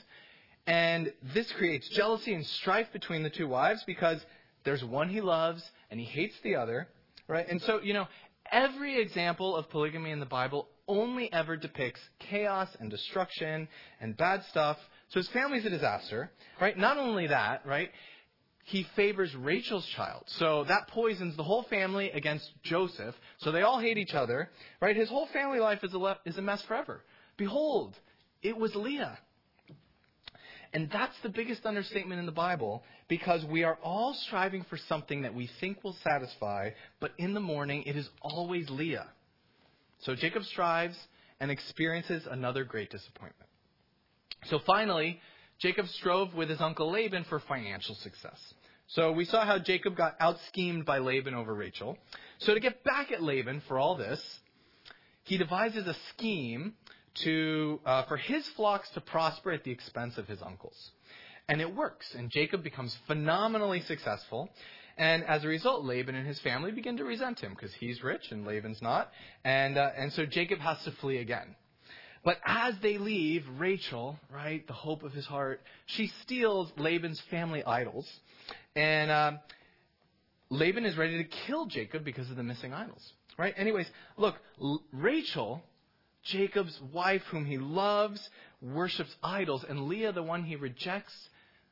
And 0.67 1.13
this 1.35 1.51
creates 1.53 1.89
jealousy 1.89 2.35
and 2.35 2.45
strife 2.45 2.93
between 2.93 3.23
the 3.23 3.31
two 3.31 3.49
wives 3.49 3.83
because 3.87 4.21
there's 4.65 4.85
one 4.85 5.09
he 5.09 5.21
loves 5.21 5.63
and 5.91 5.99
he 5.99 6.07
hates 6.07 6.35
the 6.43 6.57
other. 6.57 6.89
Right? 7.27 7.47
And 7.49 7.61
so, 7.63 7.81
you 7.83 7.95
know, 7.95 8.07
every 8.51 9.01
example 9.01 9.57
of 9.57 9.69
polygamy 9.71 10.11
in 10.11 10.21
the 10.21 10.27
Bible 10.27 10.69
only 10.89 11.33
ever 11.33 11.57
depicts 11.57 12.01
chaos 12.19 12.69
and 12.81 12.91
destruction 12.91 13.69
and 14.01 14.17
bad 14.17 14.43
stuff. 14.51 14.79
So 15.11 15.21
his 15.21 15.29
family's 15.29 15.65
a 15.65 15.71
disaster, 15.71 16.31
right? 16.61 16.77
Not 16.77 16.99
only 16.99 17.29
that, 17.29 17.65
right? 17.67 17.91
He 18.65 18.87
favors 18.97 19.35
Rachel's 19.35 19.87
child. 19.97 20.25
So 20.27 20.65
that 20.65 20.89
poisons 20.89 21.37
the 21.37 21.45
whole 21.45 21.63
family 21.65 22.11
against 22.11 22.51
Joseph. 22.63 23.15
So 23.39 23.53
they 23.53 23.63
all 23.63 23.79
hate 23.81 23.97
each 23.97 24.15
other, 24.15 24.51
right? 24.81 24.97
His 24.97 25.09
whole 25.09 25.27
family 25.33 25.59
life 25.59 25.83
is 25.83 25.95
a, 25.95 25.99
le- 25.99 26.19
is 26.27 26.37
a 26.37 26.43
mess 26.43 26.63
forever. 26.63 27.03
Behold, 27.37 27.95
it 28.43 28.57
was 28.57 28.75
Leah. 28.75 29.19
And 30.75 30.91
that's 30.91 31.15
the 31.23 31.31
biggest 31.31 31.65
understatement 31.65 32.21
in 32.21 32.27
the 32.27 32.33
Bible 32.33 32.83
because 33.09 33.43
we 33.47 33.65
are 33.65 33.79
all 33.83 34.13
striving 34.27 34.65
for 34.69 34.77
something 34.77 35.23
that 35.23 35.35
we 35.35 35.49
think 35.61 35.83
will 35.83 35.97
satisfy, 36.05 36.71
but 37.01 37.13
in 37.17 37.33
the 37.33 37.41
morning 37.41 37.85
it 37.85 37.97
is 37.97 38.09
always 38.21 38.69
Leah. 38.69 39.07
So 40.01 40.15
Jacob 40.15 40.45
strives 40.45 40.97
and 41.41 41.51
experiences 41.51 42.27
another 42.31 42.65
great 42.65 42.91
disappointment. 42.91 43.49
So 44.47 44.59
finally, 44.61 45.21
Jacob 45.59 45.87
strove 45.89 46.35
with 46.35 46.49
his 46.49 46.61
uncle 46.61 46.91
Laban 46.91 47.25
for 47.25 47.41
financial 47.41 47.95
success. 47.97 48.39
So 48.89 49.13
we 49.13 49.25
saw 49.25 49.45
how 49.45 49.59
Jacob 49.59 49.97
got 49.97 50.17
out 50.21 50.39
schemed 50.49 50.87
by 50.87 50.99
Laban 50.99 51.35
over 51.35 51.55
Rachel. 51.55 51.99
So 52.39 52.55
to 52.55 52.61
get 52.61 52.85
back 52.85 53.13
at 53.13 53.23
Laban 53.23 53.63
for 53.69 53.79
all 53.79 53.97
this, 53.97 54.21
he 55.25 55.37
devises 55.37 55.87
a 55.87 55.95
scheme 56.11 56.75
to, 57.25 57.81
uh, 57.85 58.05
for 58.05 58.17
his 58.17 58.49
flocks 58.57 58.89
to 58.91 59.01
prosper 59.01 59.51
at 59.51 59.65
the 59.65 59.71
expense 59.71 60.17
of 60.17 60.27
his 60.27 60.41
uncles. 60.41 60.93
And 61.49 61.61
it 61.61 61.75
works, 61.75 62.15
and 62.15 62.31
Jacob 62.31 62.63
becomes 62.63 62.97
phenomenally 63.07 63.81
successful. 63.81 64.51
And 64.99 65.25
as 65.25 65.45
a 65.45 65.49
result, 65.49 65.85
Laban 65.85 66.17
and 66.17 66.27
his 66.27 66.41
family 66.41 66.73
begin 66.73 66.97
to 66.97 67.05
resent 67.05 67.41
him 67.41 67.55
because 67.55 67.73
he's 67.75 68.03
rich 68.03 68.31
and 68.31 68.47
Laban's 68.47 68.83
not. 68.83 69.11
And, 69.45 69.79
uh, 69.79 69.91
and 69.97 70.13
so 70.13 70.27
Jacob 70.27 70.59
has 70.59 70.77
to 70.85 70.91
flee 71.01 71.19
again. 71.19 71.55
But 72.25 72.39
as 72.45 72.75
they 72.83 72.99
leave, 72.99 73.45
Rachel, 73.57 74.19
right, 74.35 74.67
the 74.67 74.73
hope 74.73 75.05
of 75.05 75.13
his 75.13 75.25
heart, 75.25 75.63
she 75.87 76.11
steals 76.25 76.71
Laban's 76.77 77.23
family 77.31 77.63
idols. 77.65 78.09
And 78.75 79.11
uh, 79.11 79.33
Laban 80.51 80.85
is 80.85 80.97
ready 80.97 81.23
to 81.23 81.31
kill 81.47 81.67
Jacob 81.67 82.05
because 82.05 82.29
of 82.29 82.37
the 82.37 82.43
missing 82.43 82.75
idols. 82.75 83.13
Right? 83.39 83.55
Anyways, 83.57 83.87
look, 84.17 84.35
L- 84.61 84.83
Rachel 84.93 85.63
Jacob's 86.25 86.79
wife, 86.93 87.23
whom 87.31 87.45
he 87.45 87.59
loves, 87.59 88.21
worships 88.61 89.15
idols, 89.23 89.65
and 89.69 89.89
Leah, 89.89 90.13
the 90.13 90.23
one 90.23 90.45
he 90.45 90.57
rejects, 90.57 91.13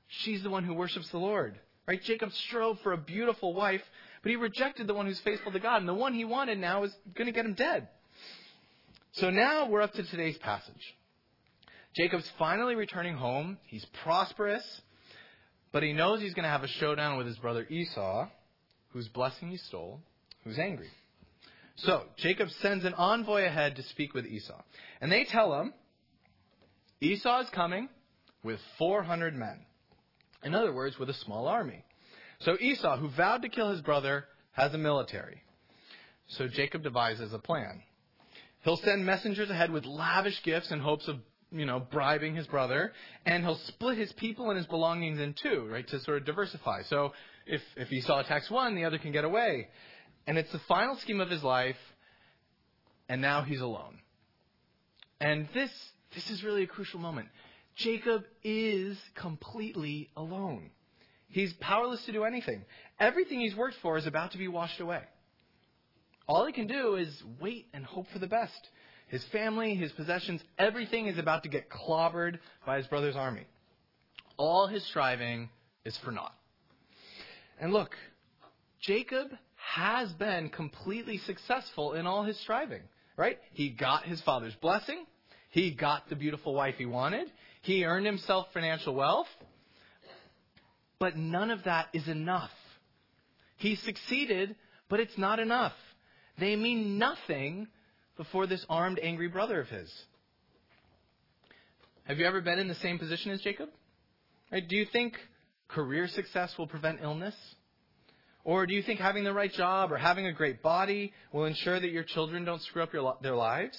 she's 0.07 0.43
the 0.43 0.51
one 0.51 0.65
who 0.65 0.75
worships 0.75 1.11
the 1.11 1.19
Lord. 1.19 1.59
Right? 1.87 2.03
Jacob 2.03 2.33
strove 2.33 2.79
for 2.83 2.93
a 2.93 2.97
beautiful 2.97 3.55
wife, 3.55 3.83
but 4.23 4.31
he 4.31 4.37
rejected 4.37 4.87
the 4.87 4.95
one 4.95 5.07
who's 5.07 5.21
faithful 5.21 5.53
to 5.53 5.61
God, 5.61 5.79
and 5.79 5.89
the 5.89 5.95
one 5.95 6.15
he 6.15 6.25
wanted 6.25 6.59
now 6.59 6.83
is 6.83 6.95
going 7.15 7.27
to 7.27 7.33
get 7.33 7.47
him 7.47 7.55
dead. 7.55 7.89
So 9.13 9.31
now 9.31 9.69
we're 9.69 9.83
up 9.83 9.93
to 9.95 10.03
today's 10.03 10.37
passage. 10.39 10.95
Jacob's 11.97 12.31
finally 12.39 12.75
returning 12.75 13.15
home. 13.15 13.57
He's 13.67 13.87
prosperous, 14.03 14.65
but 15.73 15.83
he 15.83 15.93
knows 15.93 16.21
he's 16.21 16.35
going 16.35 16.43
to 16.45 16.51
have 16.51 16.65
a 16.65 16.69
showdown 16.69 17.17
with 17.17 17.27
his 17.27 17.39
brother 17.39 17.65
Esau, 17.69 18.29
whose 18.91 19.09
blessing 19.09 19.49
he 19.49 19.57
stole, 19.57 20.01
who's 20.45 20.59
angry. 20.59 20.89
So 21.77 22.05
Jacob 22.17 22.51
sends 22.63 22.85
an 22.85 22.95
envoy 22.95 23.47
ahead 23.47 23.77
to 23.77 23.83
speak 23.85 24.13
with 24.13 24.27
Esau. 24.27 24.61
And 25.01 25.13
they 25.13 25.25
tell 25.25 25.61
him 25.61 25.73
Esau 27.01 27.41
is 27.41 27.51
coming 27.51 27.89
with 28.43 28.59
400 28.79 29.35
men. 29.35 29.61
In 30.43 30.55
other 30.55 30.73
words, 30.73 30.99
with 30.99 31.11
a 31.11 31.15
small 31.15 31.47
army. 31.49 31.85
So 32.41 32.57
Esau, 32.61 32.99
who 32.99 33.09
vowed 33.09 33.43
to 33.43 33.49
kill 33.49 33.71
his 33.71 33.81
brother, 33.81 34.27
has 34.53 34.75
a 34.75 34.79
military. 34.79 35.43
So 36.29 36.49
Jacob 36.49 36.83
devises 36.83 37.33
a 37.33 37.39
plan. 37.39 37.83
He'll 38.63 38.77
send 38.77 39.07
messengers 39.07 39.49
ahead 39.49 39.71
with 39.71 39.85
lavish 39.85 40.43
gifts 40.43 40.71
in 40.71 40.81
hopes 40.81 41.07
of, 41.09 41.19
you 41.53 41.65
know, 41.65 41.79
bribing 41.79 42.35
his 42.35 42.47
brother, 42.47 42.93
and 43.25 43.45
he'll 43.45 43.55
split 43.55 43.97
his 43.97 44.13
people 44.15 44.51
and 44.51 44.57
his 44.57 44.67
belongings 44.67 45.21
in 45.21 45.35
two, 45.35 45.69
right, 45.71 45.87
to 45.89 46.01
sort 46.01 46.19
of 46.19 46.25
diversify. 46.25 46.83
So 46.83 47.13
if, 47.47 47.63
if 47.77 47.93
Esau 47.93 48.19
attacks 48.19 48.51
one, 48.51 48.75
the 48.75 48.85
other 48.85 48.99
can 48.99 49.13
get 49.13 49.25
away. 49.25 49.69
And 50.27 50.37
it's 50.37 50.51
the 50.51 50.59
final 50.61 50.97
scheme 50.97 51.21
of 51.21 51.31
his 51.31 51.45
life, 51.45 51.77
and 53.09 53.23
now 53.23 53.43
he's 53.43 53.61
alone. 53.61 54.01
And 55.21 55.49
this, 55.55 55.71
this 56.15 56.29
is 56.31 56.43
really 56.43 56.65
a 56.65 56.67
crucial 56.67 56.99
moment. 56.99 57.29
Jacob 57.77 58.25
is 58.43 58.99
completely 59.15 60.11
alone. 60.17 60.71
He's 61.29 61.53
powerless 61.55 62.05
to 62.07 62.13
do 62.13 62.25
anything. 62.25 62.65
Everything 62.99 63.41
he's 63.41 63.57
worked 63.57 63.77
for 63.83 63.99
is 63.99 64.07
about 64.07 64.33
to 64.33 64.39
be 64.39 64.49
washed 64.49 64.81
away. 64.81 65.03
All 66.27 66.47
he 66.47 66.53
can 66.53 66.67
do 66.67 66.97
is 66.97 67.23
wait 67.41 67.67
and 67.75 67.85
hope 67.85 68.07
for 68.13 68.19
the 68.19 68.27
best. 68.27 68.69
His 69.09 69.23
family, 69.31 69.75
his 69.75 69.93
possessions, 69.93 70.41
everything 70.59 71.07
is 71.07 71.19
about 71.19 71.45
to 71.45 71.49
get 71.49 71.69
clobbered 71.71 72.39
by 72.65 72.79
his 72.79 72.87
brother's 72.87 73.15
army. 73.15 73.47
All 74.37 74.67
his 74.67 74.85
striving 74.87 75.49
is 75.85 75.97
for 75.99 76.11
naught. 76.11 76.35
And 77.61 77.73
look, 77.73 77.95
Jacob 78.81 79.29
has 79.55 80.13
been 80.15 80.49
completely 80.49 81.19
successful 81.19 81.95
in 81.95 82.07
all 82.07 82.25
his 82.25 82.39
striving, 82.41 82.83
right? 83.17 83.39
He 83.53 83.71
got 83.71 84.05
his 84.05 84.21
father's 84.23 84.55
blessing. 84.57 85.05
He 85.57 85.71
got 85.71 86.11
the 86.11 86.17
beautiful 86.17 86.53
wife 86.53 86.75
he 86.77 86.85
wanted. 86.85 87.33
He 87.63 87.87
earned 87.87 88.05
himself 88.05 88.49
financial 88.53 88.95
wealth. 88.95 89.27
But 90.99 91.17
none 91.17 91.51
of 91.51 91.65
that 91.65 91.87
is 91.95 92.07
enough. 92.09 92.51
He 93.57 93.77
succeeded, 93.77 94.55
but 94.91 95.01
it's 95.01 95.17
not 95.17 95.39
enough. 95.39 95.73
They 96.39 96.57
mean 96.57 96.99
nothing 96.99 97.69
before 98.19 98.47
this 98.47 98.67
armed, 98.69 99.01
angry 99.03 99.29
brother 99.29 99.59
of 99.59 99.69
his. 99.69 99.91
Have 102.05 102.19
you 102.19 102.27
ever 102.27 102.43
been 102.43 102.59
in 102.59 102.69
the 102.69 102.75
same 102.75 102.99
position 102.99 103.31
as 103.31 103.41
Jacob? 103.41 103.71
Right? 104.53 104.69
Do 104.69 104.77
you 104.77 104.85
think 104.93 105.15
career 105.69 106.07
success 106.07 106.53
will 106.59 106.67
prevent 106.67 106.99
illness? 107.03 107.35
Or 108.45 108.67
do 108.67 108.75
you 108.75 108.83
think 108.83 109.01
having 109.01 109.25
the 109.25 109.33
right 109.33 109.51
job 109.51 109.91
or 109.91 109.97
having 109.97 110.27
a 110.27 110.35
great 110.35 110.63
body 110.63 111.15
will 111.33 111.47
ensure 111.47 111.81
that 111.81 111.91
your 111.93 112.05
children 112.05 112.45
don't 112.45 112.61
screw 112.61 112.83
up 112.83 112.93
your, 112.93 113.17
their 113.23 113.35
lives? 113.35 113.79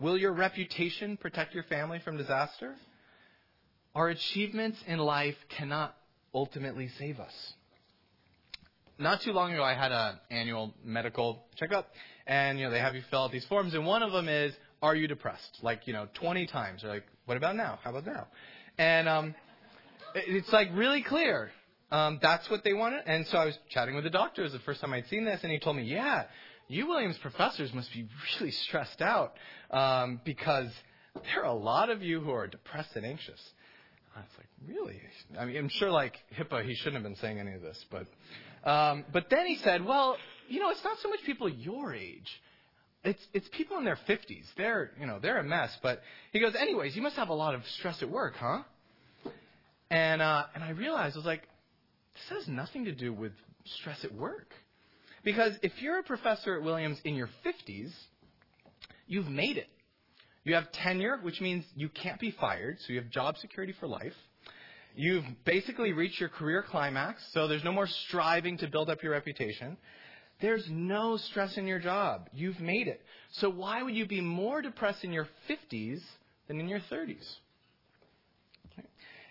Will 0.00 0.16
your 0.16 0.32
reputation 0.32 1.16
protect 1.16 1.54
your 1.54 1.64
family 1.64 1.98
from 2.04 2.16
disaster? 2.16 2.76
Our 3.96 4.10
achievements 4.10 4.78
in 4.86 4.98
life 4.98 5.34
cannot 5.56 5.96
ultimately 6.32 6.88
save 6.98 7.18
us. 7.18 7.32
Not 8.96 9.22
too 9.22 9.32
long 9.32 9.52
ago, 9.52 9.64
I 9.64 9.74
had 9.74 9.90
an 9.90 10.20
annual 10.30 10.72
medical 10.84 11.44
checkup, 11.56 11.90
and 12.28 12.60
you 12.60 12.66
know 12.66 12.70
they 12.70 12.78
have 12.78 12.94
you 12.94 13.02
fill 13.10 13.24
out 13.24 13.32
these 13.32 13.44
forms, 13.46 13.74
and 13.74 13.84
one 13.86 14.04
of 14.04 14.12
them 14.12 14.28
is, 14.28 14.52
"Are 14.82 14.94
you 14.94 15.08
depressed?" 15.08 15.58
Like 15.62 15.88
you 15.88 15.92
know, 15.92 16.06
20 16.14 16.46
times. 16.46 16.82
They're 16.82 16.92
like, 16.92 17.06
"What 17.24 17.36
about 17.36 17.56
now? 17.56 17.80
How 17.82 17.90
about 17.90 18.06
now?" 18.06 18.28
And 18.76 19.08
um, 19.08 19.34
it's 20.14 20.52
like 20.52 20.68
really 20.74 21.02
clear. 21.02 21.50
Um, 21.90 22.20
that's 22.22 22.48
what 22.50 22.62
they 22.62 22.72
wanted. 22.72 23.02
And 23.06 23.26
so 23.26 23.38
I 23.38 23.46
was 23.46 23.58
chatting 23.70 23.96
with 23.96 24.04
the 24.04 24.10
doctor. 24.10 24.42
It 24.42 24.44
was 24.44 24.52
the 24.52 24.58
first 24.60 24.80
time 24.80 24.92
I'd 24.92 25.08
seen 25.08 25.24
this, 25.24 25.40
and 25.42 25.50
he 25.50 25.58
told 25.58 25.76
me, 25.76 25.82
"Yeah, 25.82 26.24
you 26.68 26.86
Williams 26.86 27.18
professors 27.18 27.72
must 27.72 27.92
be 27.92 28.06
really 28.40 28.52
stressed 28.52 29.02
out 29.02 29.34
um, 29.70 30.20
because 30.24 30.70
there 31.24 31.42
are 31.42 31.46
a 31.46 31.52
lot 31.52 31.90
of 31.90 32.02
you 32.02 32.20
who 32.20 32.30
are 32.30 32.46
depressed 32.46 32.94
and 32.94 33.04
anxious." 33.04 33.40
I 34.14 34.20
was 34.20 34.28
like, 34.36 34.48
"Really?" 34.68 35.00
I 35.38 35.44
mean, 35.44 35.56
I'm 35.56 35.68
sure 35.68 35.90
like 35.90 36.16
HIPAA, 36.36 36.64
he 36.64 36.74
shouldn't 36.74 36.94
have 36.94 37.02
been 37.02 37.16
saying 37.16 37.38
any 37.38 37.54
of 37.54 37.62
this, 37.62 37.84
but 37.90 38.06
um, 38.68 39.04
but 39.12 39.30
then 39.30 39.46
he 39.46 39.56
said, 39.56 39.84
"Well, 39.84 40.16
you 40.48 40.60
know, 40.60 40.70
it's 40.70 40.84
not 40.84 40.98
so 41.00 41.08
much 41.08 41.22
people 41.24 41.48
your 41.48 41.94
age." 41.94 42.40
It's 43.04 43.24
it's 43.32 43.48
people 43.50 43.78
in 43.78 43.84
their 43.84 43.98
50s. 44.08 44.44
They're 44.56 44.90
you 45.00 45.06
know 45.06 45.18
they're 45.20 45.38
a 45.38 45.44
mess. 45.44 45.76
But 45.82 46.02
he 46.32 46.40
goes, 46.40 46.54
anyways, 46.54 46.96
you 46.96 47.02
must 47.02 47.16
have 47.16 47.28
a 47.28 47.34
lot 47.34 47.54
of 47.54 47.66
stress 47.68 48.02
at 48.02 48.10
work, 48.10 48.34
huh? 48.36 48.62
And 49.90 50.20
uh, 50.20 50.44
and 50.54 50.64
I 50.64 50.70
realized 50.70 51.16
I 51.16 51.18
was 51.18 51.26
like, 51.26 51.42
this 52.14 52.38
has 52.38 52.48
nothing 52.48 52.86
to 52.86 52.92
do 52.92 53.12
with 53.12 53.32
stress 53.64 54.04
at 54.04 54.12
work. 54.12 54.52
Because 55.24 55.52
if 55.62 55.72
you're 55.80 55.98
a 55.98 56.02
professor 56.02 56.56
at 56.56 56.62
Williams 56.62 57.00
in 57.04 57.14
your 57.14 57.28
50s, 57.44 57.92
you've 59.06 59.28
made 59.28 59.56
it. 59.56 59.68
You 60.44 60.54
have 60.54 60.70
tenure, 60.72 61.18
which 61.22 61.40
means 61.40 61.64
you 61.74 61.88
can't 61.88 62.20
be 62.20 62.30
fired, 62.30 62.78
so 62.80 62.92
you 62.92 63.00
have 63.00 63.10
job 63.10 63.36
security 63.38 63.74
for 63.78 63.86
life. 63.86 64.14
You've 64.94 65.24
basically 65.44 65.92
reached 65.92 66.20
your 66.20 66.30
career 66.30 66.64
climax, 66.68 67.22
so 67.32 67.46
there's 67.46 67.64
no 67.64 67.72
more 67.72 67.86
striving 68.06 68.58
to 68.58 68.68
build 68.68 68.88
up 68.88 69.02
your 69.02 69.12
reputation. 69.12 69.76
There's 70.40 70.66
no 70.70 71.16
stress 71.16 71.56
in 71.56 71.66
your 71.66 71.78
job. 71.78 72.28
You've 72.32 72.60
made 72.60 72.88
it. 72.88 73.02
So 73.32 73.50
why 73.50 73.82
would 73.82 73.94
you 73.94 74.06
be 74.06 74.20
more 74.20 74.62
depressed 74.62 75.04
in 75.04 75.12
your 75.12 75.28
50s 75.48 76.00
than 76.48 76.58
in 76.58 76.68
your 76.68 76.80
30s. 76.90 77.36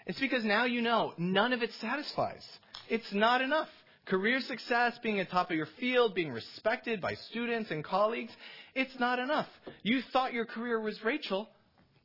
It's 0.05 0.19
because 0.19 0.45
now 0.45 0.65
you 0.65 0.81
know 0.81 1.13
none 1.17 1.51
of 1.51 1.61
it 1.61 1.71
satisfies. 1.81 2.47
It's 2.87 3.11
not 3.11 3.41
enough. 3.41 3.67
Career 4.07 4.39
success, 4.39 4.97
being 5.03 5.19
at 5.19 5.27
the 5.27 5.31
top 5.31 5.51
of 5.51 5.57
your 5.57 5.67
field, 5.79 6.15
being 6.15 6.31
respected 6.31 7.01
by 7.01 7.13
students 7.29 7.71
and 7.71 7.83
colleagues, 7.83 8.31
it's 8.73 8.97
not 8.99 9.19
enough. 9.19 9.47
You 9.83 10.01
thought 10.13 10.33
your 10.33 10.45
career 10.45 10.79
was 10.79 11.03
Rachel, 11.03 11.49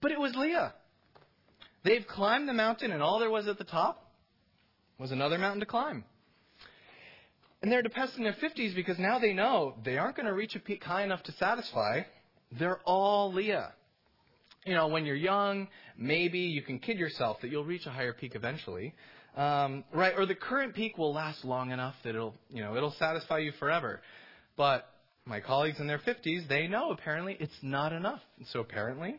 but 0.01 0.11
it 0.11 0.19
was 0.19 0.35
Leah. 0.35 0.75
They've 1.85 2.07
climbed 2.07 2.49
the 2.49 2.53
mountain, 2.53 2.91
and 2.91 3.03
all 3.03 3.21
there 3.21 3.31
was 3.31 3.47
at 3.47 3.59
the 3.59 3.65
top 3.65 4.13
was 4.99 5.13
another 5.13 5.39
mountain 5.39 5.61
to 5.61 5.67
climb. 5.67 6.05
And 7.63 7.71
they're 7.71 7.83
depressed 7.83 8.17
in 8.17 8.25
their 8.25 8.35
50s 8.35 8.75
because 8.75 8.99
now 8.99 9.21
they 9.21 9.33
know 9.33 9.75
they 9.85 9.97
aren't 9.97 10.17
going 10.17 10.27
to 10.27 10.35
reach 10.35 10.57
a 10.57 10.61
peak 10.61 10.83
high 10.83 11.05
enough 11.05 11.23
to 11.25 11.33
satisfy. 11.33 12.03
They're 12.59 12.81
all 12.85 13.33
Leah. 13.33 13.73
You 14.67 14.75
know, 14.75 14.89
when 14.89 15.07
you're 15.07 15.17
young, 15.17 15.69
maybe 15.97 16.41
you 16.41 16.63
can 16.63 16.81
kid 16.81 16.99
yourself 16.99 17.41
that 17.43 17.51
you'll 17.51 17.65
reach 17.65 17.87
a 17.87 17.91
higher 17.91 18.13
peak 18.13 18.35
eventually. 18.35 18.95
Um, 19.37 19.85
right? 19.93 20.15
Or 20.17 20.27
the 20.27 20.35
current 20.35 20.75
peak 20.75 20.99
will 20.99 21.13
last 21.13 21.45
long 21.45 21.71
enough 21.71 21.95
that 22.05 22.11
it'll, 22.11 22.35
you 22.51 22.63
know, 22.63 22.77
it'll 22.77 22.95
satisfy 22.99 23.39
you 23.39 23.53
forever. 23.59 24.01
But 24.57 24.87
my 25.25 25.41
colleagues 25.41 25.81
in 25.81 25.87
their 25.87 25.99
50s, 25.99 26.49
they 26.49 26.67
know 26.67 26.91
apparently 26.91 27.37
it's 27.41 27.57
not 27.63 27.93
enough. 27.93 28.21
And 28.39 28.47
so 28.49 28.61
apparently 28.61 29.17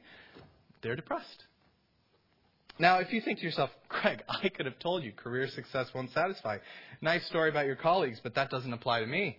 they're 0.82 0.96
depressed. 0.96 1.44
Now, 2.80 3.00
if 3.00 3.14
you 3.14 3.22
think 3.22 3.40
to 3.40 3.46
yourself, 3.46 3.70
Craig, 3.90 4.22
I 4.28 4.50
could 4.50 4.66
have 4.66 4.80
told 4.80 5.04
you 5.04 5.12
career 5.12 5.48
success 5.48 5.88
won't 5.94 6.12
satisfy. 6.12 6.58
Nice 7.02 7.26
story 7.28 7.50
about 7.50 7.66
your 7.66 7.76
colleagues, 7.76 8.20
but 8.22 8.36
that 8.36 8.50
doesn't 8.50 8.74
apply 8.74 9.00
to 9.00 9.08
me. 9.08 9.38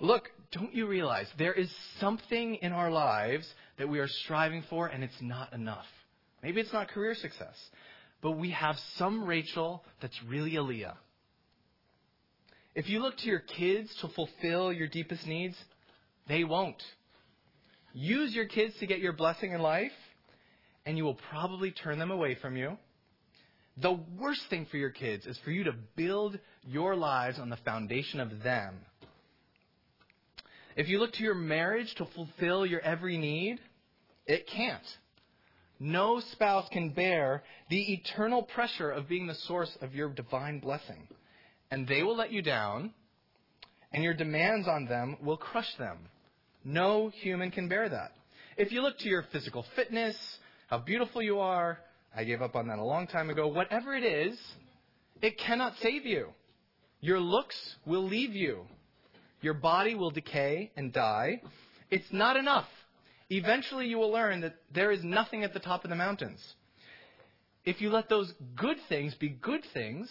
Look, 0.00 0.28
don't 0.52 0.74
you 0.74 0.86
realize 0.86 1.26
there 1.38 1.52
is 1.52 1.70
something 2.00 2.56
in 2.56 2.72
our 2.72 2.90
lives 2.90 3.46
that 3.78 3.88
we 3.88 4.00
are 4.00 4.08
striving 4.08 4.64
for 4.68 4.88
and 4.88 5.02
it's 5.02 5.20
not 5.20 5.52
enough? 5.52 5.86
Maybe 6.42 6.60
it's 6.60 6.72
not 6.72 6.88
career 6.88 7.14
success, 7.14 7.54
but 8.22 8.32
we 8.32 8.50
have 8.52 8.76
some 8.96 9.24
Rachel 9.24 9.84
that's 10.00 10.18
really 10.28 10.56
a 10.56 10.62
Leah. 10.62 10.96
If 12.74 12.88
you 12.88 13.00
look 13.00 13.18
to 13.18 13.26
your 13.26 13.40
kids 13.40 13.94
to 14.00 14.08
fulfill 14.08 14.72
your 14.72 14.88
deepest 14.88 15.26
needs, 15.26 15.56
they 16.28 16.44
won't. 16.44 16.82
Use 17.92 18.34
your 18.34 18.46
kids 18.46 18.74
to 18.80 18.86
get 18.86 19.00
your 19.00 19.12
blessing 19.12 19.52
in 19.52 19.60
life, 19.60 19.92
and 20.86 20.96
you 20.96 21.04
will 21.04 21.18
probably 21.30 21.70
turn 21.70 21.98
them 21.98 22.10
away 22.10 22.36
from 22.40 22.56
you. 22.56 22.78
The 23.76 23.98
worst 24.18 24.42
thing 24.48 24.66
for 24.70 24.76
your 24.76 24.90
kids 24.90 25.26
is 25.26 25.38
for 25.44 25.50
you 25.50 25.64
to 25.64 25.74
build 25.96 26.38
your 26.64 26.94
lives 26.94 27.38
on 27.38 27.50
the 27.50 27.56
foundation 27.56 28.20
of 28.20 28.42
them. 28.42 28.76
If 30.76 30.88
you 30.88 30.98
look 30.98 31.12
to 31.14 31.22
your 31.22 31.34
marriage 31.34 31.94
to 31.96 32.06
fulfill 32.14 32.64
your 32.64 32.80
every 32.80 33.18
need, 33.18 33.58
it 34.26 34.46
can't. 34.46 34.82
No 35.84 36.20
spouse 36.20 36.68
can 36.70 36.90
bear 36.90 37.42
the 37.68 37.94
eternal 37.94 38.44
pressure 38.44 38.92
of 38.92 39.08
being 39.08 39.26
the 39.26 39.34
source 39.34 39.76
of 39.80 39.96
your 39.96 40.10
divine 40.10 40.60
blessing. 40.60 41.08
And 41.72 41.88
they 41.88 42.04
will 42.04 42.16
let 42.16 42.30
you 42.30 42.40
down, 42.40 42.92
and 43.92 44.04
your 44.04 44.14
demands 44.14 44.68
on 44.68 44.86
them 44.86 45.16
will 45.20 45.36
crush 45.36 45.74
them. 45.80 45.98
No 46.64 47.08
human 47.08 47.50
can 47.50 47.66
bear 47.66 47.88
that. 47.88 48.12
If 48.56 48.70
you 48.70 48.80
look 48.80 48.96
to 48.98 49.08
your 49.08 49.24
physical 49.32 49.66
fitness, 49.74 50.14
how 50.68 50.78
beautiful 50.78 51.20
you 51.20 51.40
are, 51.40 51.80
I 52.14 52.22
gave 52.22 52.42
up 52.42 52.54
on 52.54 52.68
that 52.68 52.78
a 52.78 52.84
long 52.84 53.08
time 53.08 53.28
ago, 53.28 53.48
whatever 53.48 53.92
it 53.96 54.04
is, 54.04 54.38
it 55.20 55.36
cannot 55.36 55.74
save 55.82 56.06
you. 56.06 56.28
Your 57.00 57.18
looks 57.18 57.56
will 57.84 58.04
leave 58.04 58.36
you. 58.36 58.66
Your 59.40 59.54
body 59.54 59.96
will 59.96 60.12
decay 60.12 60.70
and 60.76 60.92
die. 60.92 61.42
It's 61.90 62.12
not 62.12 62.36
enough. 62.36 62.68
Eventually, 63.32 63.86
you 63.86 63.96
will 63.96 64.10
learn 64.12 64.42
that 64.42 64.56
there 64.74 64.90
is 64.90 65.02
nothing 65.02 65.42
at 65.42 65.54
the 65.54 65.58
top 65.58 65.84
of 65.84 65.90
the 65.90 65.96
mountains. 65.96 66.38
If 67.64 67.80
you 67.80 67.88
let 67.88 68.10
those 68.10 68.30
good 68.56 68.76
things 68.90 69.14
be 69.14 69.30
good 69.30 69.62
things, 69.72 70.10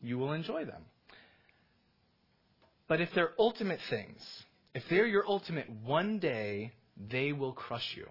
you 0.00 0.16
will 0.16 0.32
enjoy 0.32 0.64
them. 0.64 0.82
But 2.88 3.02
if 3.02 3.10
they're 3.14 3.32
ultimate 3.38 3.80
things, 3.90 4.22
if 4.74 4.82
they're 4.88 5.06
your 5.06 5.28
ultimate, 5.28 5.68
one 5.84 6.20
day 6.20 6.72
they 7.10 7.34
will 7.34 7.52
crush 7.52 7.94
you. 7.94 8.06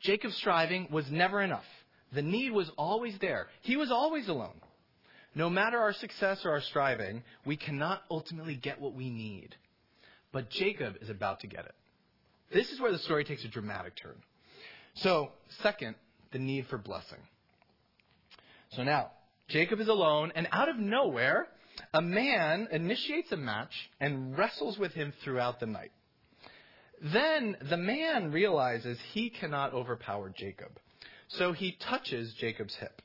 Jacob's 0.00 0.36
striving 0.36 0.88
was 0.90 1.04
never 1.10 1.42
enough. 1.42 1.66
The 2.14 2.22
need 2.22 2.52
was 2.52 2.70
always 2.78 3.18
there. 3.20 3.48
He 3.60 3.76
was 3.76 3.90
always 3.90 4.28
alone. 4.28 4.62
No 5.34 5.50
matter 5.50 5.78
our 5.78 5.92
success 5.92 6.40
or 6.42 6.52
our 6.52 6.62
striving, 6.62 7.22
we 7.44 7.58
cannot 7.58 8.00
ultimately 8.10 8.54
get 8.54 8.80
what 8.80 8.94
we 8.94 9.10
need. 9.10 9.56
But 10.32 10.48
Jacob 10.48 10.94
is 11.02 11.10
about 11.10 11.40
to 11.40 11.46
get 11.46 11.66
it. 11.66 11.74
This 12.52 12.70
is 12.70 12.80
where 12.80 12.92
the 12.92 12.98
story 12.98 13.24
takes 13.24 13.44
a 13.44 13.48
dramatic 13.48 13.94
turn. 13.96 14.16
So, 14.94 15.30
second, 15.62 15.94
the 16.32 16.38
need 16.38 16.66
for 16.66 16.78
blessing. 16.78 17.18
So 18.70 18.82
now, 18.82 19.12
Jacob 19.48 19.80
is 19.80 19.88
alone, 19.88 20.32
and 20.34 20.48
out 20.52 20.68
of 20.68 20.76
nowhere, 20.76 21.46
a 21.94 22.02
man 22.02 22.68
initiates 22.70 23.32
a 23.32 23.36
match 23.36 23.72
and 24.00 24.36
wrestles 24.36 24.78
with 24.78 24.92
him 24.92 25.12
throughout 25.22 25.60
the 25.60 25.66
night. 25.66 25.92
Then 27.00 27.56
the 27.68 27.76
man 27.76 28.32
realizes 28.32 28.98
he 29.12 29.30
cannot 29.30 29.72
overpower 29.72 30.32
Jacob. 30.36 30.72
So 31.28 31.52
he 31.52 31.76
touches 31.88 32.34
Jacob's 32.34 32.74
hip. 32.74 33.02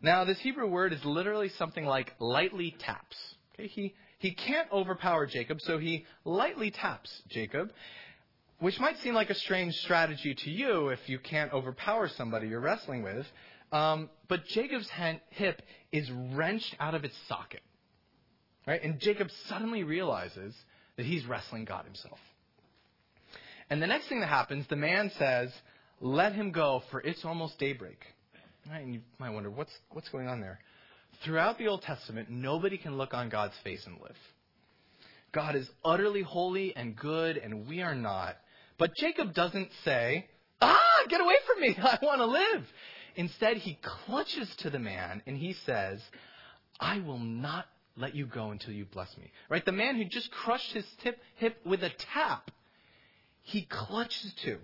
Now, 0.00 0.24
this 0.24 0.38
Hebrew 0.38 0.68
word 0.68 0.92
is 0.92 1.04
literally 1.04 1.48
something 1.48 1.84
like 1.84 2.12
lightly 2.20 2.76
taps. 2.78 3.16
Okay, 3.54 3.68
he, 3.68 3.94
he 4.18 4.34
can't 4.34 4.70
overpower 4.70 5.26
Jacob, 5.26 5.60
so 5.60 5.78
he 5.78 6.04
lightly 6.24 6.70
taps 6.70 7.10
Jacob 7.28 7.72
which 8.60 8.78
might 8.78 8.98
seem 8.98 9.14
like 9.14 9.30
a 9.30 9.34
strange 9.34 9.74
strategy 9.74 10.34
to 10.34 10.50
you 10.50 10.88
if 10.88 11.00
you 11.06 11.18
can't 11.18 11.52
overpower 11.52 12.08
somebody 12.08 12.48
you're 12.48 12.60
wrestling 12.60 13.02
with. 13.02 13.26
Um, 13.72 14.08
but 14.28 14.44
Jacob's 14.46 14.88
hip 15.30 15.62
is 15.92 16.10
wrenched 16.32 16.76
out 16.78 16.94
of 16.94 17.04
its 17.04 17.14
socket. 17.28 17.62
Right? 18.66 18.82
And 18.82 18.98
Jacob 18.98 19.28
suddenly 19.48 19.82
realizes 19.82 20.54
that 20.96 21.04
he's 21.04 21.26
wrestling 21.26 21.64
God 21.64 21.84
himself. 21.84 22.18
And 23.68 23.82
the 23.82 23.86
next 23.86 24.08
thing 24.08 24.20
that 24.20 24.28
happens, 24.28 24.66
the 24.68 24.76
man 24.76 25.10
says, 25.18 25.50
Let 26.00 26.34
him 26.34 26.52
go, 26.52 26.82
for 26.90 27.00
it's 27.00 27.24
almost 27.24 27.58
daybreak. 27.58 27.98
Right? 28.70 28.82
And 28.82 28.94
you 28.94 29.00
might 29.18 29.30
wonder, 29.30 29.50
what's, 29.50 29.72
what's 29.90 30.08
going 30.08 30.28
on 30.28 30.40
there? 30.40 30.60
Throughout 31.24 31.58
the 31.58 31.68
Old 31.68 31.82
Testament, 31.82 32.30
nobody 32.30 32.78
can 32.78 32.96
look 32.96 33.14
on 33.14 33.28
God's 33.28 33.54
face 33.62 33.84
and 33.86 34.00
live. 34.00 34.16
God 35.32 35.56
is 35.56 35.68
utterly 35.84 36.22
holy 36.22 36.74
and 36.76 36.96
good, 36.96 37.36
and 37.36 37.68
we 37.68 37.82
are 37.82 37.94
not. 37.94 38.36
But 38.78 38.96
Jacob 38.96 39.34
doesn't 39.34 39.70
say, 39.84 40.26
Ah, 40.60 40.78
get 41.08 41.20
away 41.20 41.34
from 41.46 41.60
me. 41.60 41.76
I 41.82 41.98
want 42.02 42.20
to 42.20 42.26
live. 42.26 42.64
Instead, 43.16 43.58
he 43.58 43.78
clutches 44.06 44.48
to 44.58 44.70
the 44.70 44.78
man 44.78 45.22
and 45.26 45.36
he 45.36 45.54
says, 45.64 46.00
I 46.80 47.00
will 47.00 47.18
not 47.18 47.66
let 47.96 48.14
you 48.14 48.26
go 48.26 48.50
until 48.50 48.72
you 48.72 48.86
bless 48.86 49.16
me. 49.16 49.30
Right? 49.48 49.64
The 49.64 49.72
man 49.72 49.96
who 49.96 50.04
just 50.04 50.30
crushed 50.30 50.72
his 50.72 50.86
tip, 51.02 51.18
hip 51.36 51.56
with 51.64 51.84
a 51.84 51.90
tap, 52.12 52.50
he 53.42 53.66
clutches 53.70 54.34
to. 54.44 54.58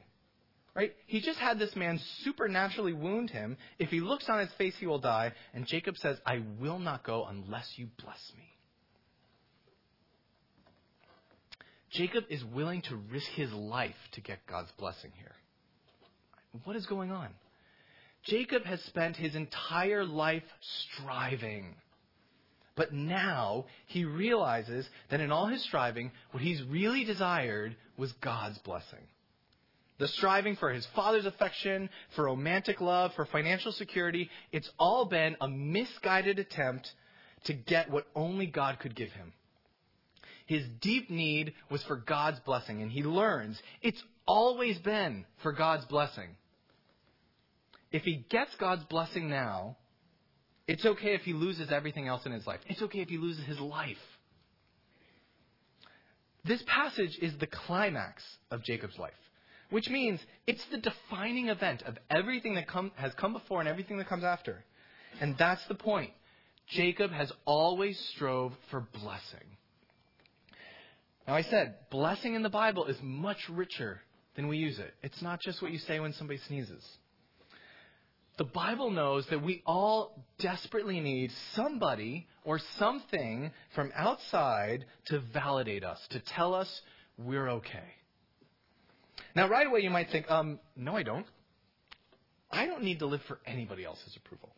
Right? 0.74 0.94
He 1.06 1.20
just 1.20 1.38
had 1.38 1.58
this 1.58 1.76
man 1.76 2.00
supernaturally 2.22 2.92
wound 2.92 3.30
him. 3.30 3.56
If 3.78 3.90
he 3.90 4.00
looks 4.00 4.28
on 4.28 4.40
his 4.40 4.52
face, 4.56 4.74
he 4.78 4.86
will 4.86 5.00
die. 5.00 5.32
And 5.52 5.66
Jacob 5.66 5.96
says, 5.96 6.16
I 6.24 6.42
will 6.60 6.78
not 6.78 7.04
go 7.04 7.24
unless 7.24 7.72
you 7.76 7.88
bless 8.02 8.32
me. 8.36 8.44
Jacob 11.90 12.24
is 12.28 12.44
willing 12.44 12.82
to 12.82 12.96
risk 12.96 13.28
his 13.32 13.52
life 13.52 13.96
to 14.12 14.20
get 14.20 14.46
God's 14.46 14.70
blessing 14.78 15.10
here. 15.16 15.34
What 16.64 16.76
is 16.76 16.86
going 16.86 17.10
on? 17.10 17.28
Jacob 18.24 18.64
has 18.64 18.80
spent 18.82 19.16
his 19.16 19.34
entire 19.34 20.04
life 20.04 20.44
striving. 20.60 21.74
But 22.76 22.92
now 22.92 23.66
he 23.86 24.04
realizes 24.04 24.88
that 25.10 25.20
in 25.20 25.32
all 25.32 25.46
his 25.46 25.62
striving, 25.64 26.12
what 26.30 26.42
he's 26.42 26.62
really 26.64 27.04
desired 27.04 27.76
was 27.96 28.12
God's 28.12 28.58
blessing. 28.58 29.00
The 29.98 30.08
striving 30.08 30.56
for 30.56 30.70
his 30.72 30.86
father's 30.94 31.26
affection, 31.26 31.90
for 32.14 32.24
romantic 32.24 32.80
love, 32.80 33.12
for 33.14 33.26
financial 33.26 33.72
security, 33.72 34.30
it's 34.50 34.70
all 34.78 35.04
been 35.04 35.36
a 35.40 35.48
misguided 35.48 36.38
attempt 36.38 36.90
to 37.44 37.52
get 37.52 37.90
what 37.90 38.06
only 38.14 38.46
God 38.46 38.78
could 38.78 38.94
give 38.94 39.12
him. 39.12 39.32
His 40.50 40.66
deep 40.80 41.10
need 41.10 41.54
was 41.70 41.80
for 41.84 41.94
God's 41.94 42.40
blessing, 42.40 42.82
and 42.82 42.90
he 42.90 43.04
learns 43.04 43.62
it's 43.82 44.02
always 44.26 44.76
been 44.78 45.24
for 45.44 45.52
God's 45.52 45.84
blessing. 45.84 46.30
If 47.92 48.02
he 48.02 48.26
gets 48.28 48.52
God's 48.56 48.82
blessing 48.86 49.30
now, 49.30 49.76
it's 50.66 50.84
okay 50.84 51.14
if 51.14 51.20
he 51.20 51.34
loses 51.34 51.70
everything 51.70 52.08
else 52.08 52.26
in 52.26 52.32
his 52.32 52.48
life. 52.48 52.58
It's 52.66 52.82
okay 52.82 52.98
if 52.98 53.08
he 53.08 53.16
loses 53.16 53.44
his 53.44 53.60
life. 53.60 54.02
This 56.44 56.64
passage 56.66 57.16
is 57.22 57.38
the 57.38 57.46
climax 57.46 58.24
of 58.50 58.64
Jacob's 58.64 58.98
life, 58.98 59.12
which 59.70 59.88
means 59.88 60.18
it's 60.48 60.64
the 60.72 60.78
defining 60.78 61.48
event 61.48 61.84
of 61.84 61.96
everything 62.10 62.56
that 62.56 62.66
come, 62.66 62.90
has 62.96 63.14
come 63.14 63.34
before 63.34 63.60
and 63.60 63.68
everything 63.68 63.98
that 63.98 64.08
comes 64.08 64.24
after. 64.24 64.64
And 65.20 65.38
that's 65.38 65.64
the 65.68 65.76
point. 65.76 66.10
Jacob 66.66 67.12
has 67.12 67.30
always 67.44 67.96
strove 68.16 68.52
for 68.72 68.80
blessing. 69.00 69.46
Now, 71.26 71.34
I 71.36 71.42
said, 71.42 71.76
blessing 71.90 72.34
in 72.34 72.42
the 72.42 72.50
Bible 72.50 72.86
is 72.86 72.96
much 73.02 73.38
richer 73.48 74.00
than 74.36 74.48
we 74.48 74.56
use 74.58 74.78
it. 74.78 74.94
It's 75.02 75.22
not 75.22 75.40
just 75.40 75.62
what 75.62 75.70
you 75.70 75.78
say 75.78 76.00
when 76.00 76.12
somebody 76.14 76.40
sneezes. 76.46 76.84
the 78.38 78.44
Bible 78.44 78.90
knows 78.90 79.26
that 79.28 79.42
we 79.42 79.62
all 79.66 80.24
desperately 80.38 80.98
need 80.98 81.30
somebody 81.54 82.26
or 82.44 82.58
something 82.78 83.50
from 83.74 83.92
outside 83.94 84.86
to 85.06 85.20
validate 85.34 85.84
us, 85.84 85.98
to 86.10 86.20
tell 86.20 86.54
us 86.54 86.80
we're 87.18 87.50
okay. 87.50 87.84
Now, 89.36 89.48
right 89.48 89.66
away, 89.66 89.80
you 89.80 89.90
might 89.90 90.08
think, 90.10 90.30
um, 90.30 90.58
no, 90.74 90.96
I 90.96 91.02
don't. 91.02 91.26
I 92.50 92.66
don't 92.66 92.82
need 92.82 92.98
to 93.00 93.06
live 93.06 93.20
for 93.28 93.38
anybody 93.46 93.84
else's 93.84 94.16
approval. 94.16 94.50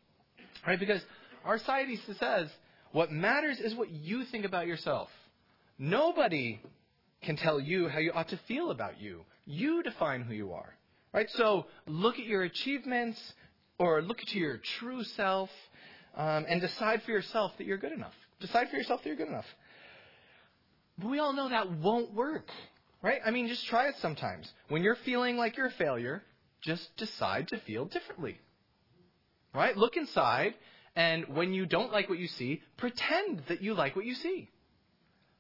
Right? 0.67 0.79
Because 0.79 1.03
our 1.45 1.59
society 1.59 1.99
says 2.21 2.49
what 2.93 3.11
matters 3.11 3.59
is 3.59 3.75
what 3.75 3.91
you 3.91 4.25
think 4.31 4.45
about 4.45 4.67
yourself. 4.67 5.09
Nobody 5.83 6.61
can 7.25 7.37
tell 7.37 7.59
you 7.59 7.89
how 7.89 7.99
you 7.99 8.13
ought 8.13 8.29
to 8.29 8.39
feel 8.47 8.71
about 8.71 9.01
you. 9.01 9.25
You 9.47 9.83
define 9.83 10.23
who 10.23 10.33
you 10.33 10.53
are. 10.53 10.77
Right? 11.13 11.29
So 11.31 11.67
look 11.89 12.21
at 12.21 12.25
your 12.25 12.45
achievements 12.45 13.21
or 13.81 14.01
look 14.01 14.21
at 14.21 14.33
your 14.33 14.61
true 14.79 15.03
self 15.03 15.51
um, 16.17 16.47
and 16.49 16.61
decide 16.61 17.03
for 17.03 17.11
yourself 17.11 17.51
that 17.59 17.67
you're 17.67 17.79
good 17.79 17.91
enough. 17.91 18.13
Decide 18.39 18.71
for 18.71 18.77
yourself 18.77 19.03
that 19.03 19.09
you're 19.09 19.17
good 19.17 19.27
enough. 19.27 19.45
But 20.99 21.11
we 21.11 21.19
all 21.19 21.33
know 21.33 21.49
that 21.49 21.69
won't 21.73 22.15
work. 22.15 22.49
Right? 23.03 23.21
I 23.27 23.33
mean, 23.33 23.49
just 23.49 23.67
try 23.67 23.89
it 23.89 23.97
sometimes. 24.01 24.49
When 24.69 24.85
you're 24.85 24.99
feeling 25.05 25.37
like 25.37 25.57
you're 25.57 25.67
a 25.67 25.73
failure, 25.73 26.23
just 26.61 26.97
decide 26.97 27.49
to 27.49 27.59
feel 27.59 27.87
differently. 27.87 28.39
Right? 29.53 29.77
Look 29.77 29.97
inside, 29.97 30.55
and 30.95 31.27
when 31.35 31.53
you 31.53 31.67
don't 31.67 31.91
like 31.91 32.09
what 32.09 32.21
you 32.21 32.29
see, 32.29 32.63
pretend 32.77 33.43
that 33.49 33.63
you 33.63 33.75
like 33.75 33.97
what 33.97 34.05
you 34.05 34.15
see. 34.15 34.49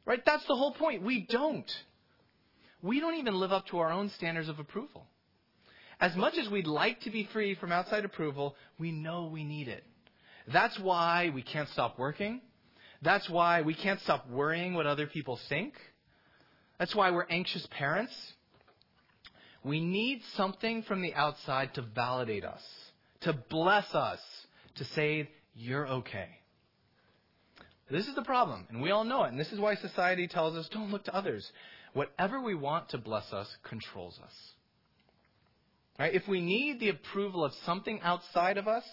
Right? 0.04 0.22
That's 0.24 0.46
the 0.46 0.56
whole 0.56 0.72
point. 0.72 1.02
We 1.02 1.26
don't. 1.28 1.70
We 2.82 3.00
don't 3.00 3.14
even 3.14 3.34
live 3.34 3.52
up 3.52 3.66
to 3.68 3.78
our 3.78 3.92
own 3.92 4.10
standards 4.10 4.48
of 4.48 4.58
approval. 4.58 5.06
As 6.00 6.16
much 6.16 6.36
as 6.36 6.48
we'd 6.48 6.66
like 6.66 7.00
to 7.02 7.10
be 7.10 7.28
free 7.32 7.54
from 7.54 7.70
outside 7.70 8.04
approval, 8.04 8.56
we 8.78 8.90
know 8.90 9.26
we 9.32 9.44
need 9.44 9.68
it. 9.68 9.84
That's 10.52 10.76
why 10.80 11.30
we 11.32 11.42
can't 11.42 11.68
stop 11.68 11.98
working. 11.98 12.40
That's 13.02 13.28
why 13.30 13.62
we 13.62 13.74
can't 13.74 14.00
stop 14.00 14.28
worrying 14.28 14.74
what 14.74 14.86
other 14.86 15.06
people 15.06 15.38
think. 15.48 15.74
That's 16.78 16.94
why 16.94 17.12
we're 17.12 17.26
anxious 17.30 17.66
parents. 17.70 18.12
We 19.62 19.80
need 19.80 20.22
something 20.36 20.82
from 20.82 21.02
the 21.02 21.14
outside 21.14 21.74
to 21.74 21.82
validate 21.82 22.44
us, 22.44 22.62
to 23.20 23.32
bless 23.32 23.94
us, 23.94 24.18
to 24.76 24.84
say, 24.86 25.30
you're 25.54 25.86
okay. 25.86 26.28
This 27.92 28.06
is 28.08 28.14
the 28.14 28.22
problem, 28.22 28.66
and 28.70 28.80
we 28.80 28.90
all 28.90 29.04
know 29.04 29.24
it, 29.24 29.32
and 29.32 29.38
this 29.38 29.52
is 29.52 29.60
why 29.60 29.74
society 29.74 30.26
tells 30.26 30.56
us 30.56 30.66
don't 30.72 30.90
look 30.90 31.04
to 31.04 31.14
others. 31.14 31.46
Whatever 31.92 32.40
we 32.40 32.54
want 32.54 32.88
to 32.88 32.98
bless 32.98 33.30
us 33.34 33.46
controls 33.64 34.18
us. 34.24 34.32
Right? 35.98 36.14
If 36.14 36.26
we 36.26 36.40
need 36.40 36.80
the 36.80 36.88
approval 36.88 37.44
of 37.44 37.52
something 37.66 38.00
outside 38.00 38.56
of 38.56 38.66
us, 38.66 38.84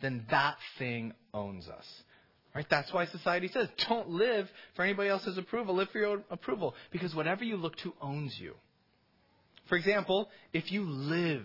then 0.00 0.24
that 0.30 0.56
thing 0.78 1.12
owns 1.34 1.68
us. 1.68 1.84
Right? 2.54 2.66
That's 2.70 2.90
why 2.94 3.04
society 3.04 3.48
says 3.48 3.68
don't 3.90 4.08
live 4.08 4.48
for 4.74 4.86
anybody 4.86 5.10
else's 5.10 5.36
approval, 5.36 5.74
live 5.74 5.90
for 5.90 5.98
your 5.98 6.08
own 6.08 6.24
approval, 6.30 6.74
because 6.90 7.14
whatever 7.14 7.44
you 7.44 7.58
look 7.58 7.76
to 7.78 7.92
owns 8.00 8.38
you. 8.40 8.54
For 9.68 9.76
example, 9.76 10.30
if 10.54 10.72
you 10.72 10.88
live 10.88 11.44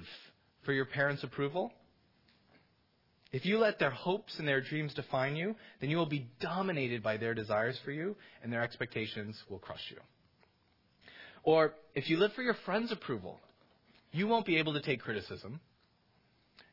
for 0.64 0.72
your 0.72 0.86
parents' 0.86 1.26
approval, 1.26 1.74
if 3.32 3.46
you 3.46 3.58
let 3.60 3.80
their 3.80 3.92
hopes 3.92 4.38
and 4.40 4.48
their 4.48 4.62
dreams 4.62 4.94
define 4.94 5.36
you, 5.36 5.56
then 5.80 5.90
you 5.90 5.98
will 5.98 6.06
be 6.06 6.28
dominated 6.42 7.02
by 7.02 7.18
their 7.18 7.34
desires 7.34 7.80
for 7.86 7.92
you, 7.92 8.16
and 8.44 8.52
their 8.52 8.62
expectations 8.62 9.42
will 9.50 9.60
crush 9.60 9.84
you. 9.90 9.98
Or 11.44 11.74
if 11.96 12.10
you 12.10 12.18
live 12.18 12.34
for 12.34 12.42
your 12.42 12.58
friends' 12.66 12.92
approval, 12.92 13.40
you 14.12 14.28
won't 14.28 14.46
be 14.46 14.58
able 14.58 14.74
to 14.74 14.82
take 14.82 15.00
criticism. 15.00 15.62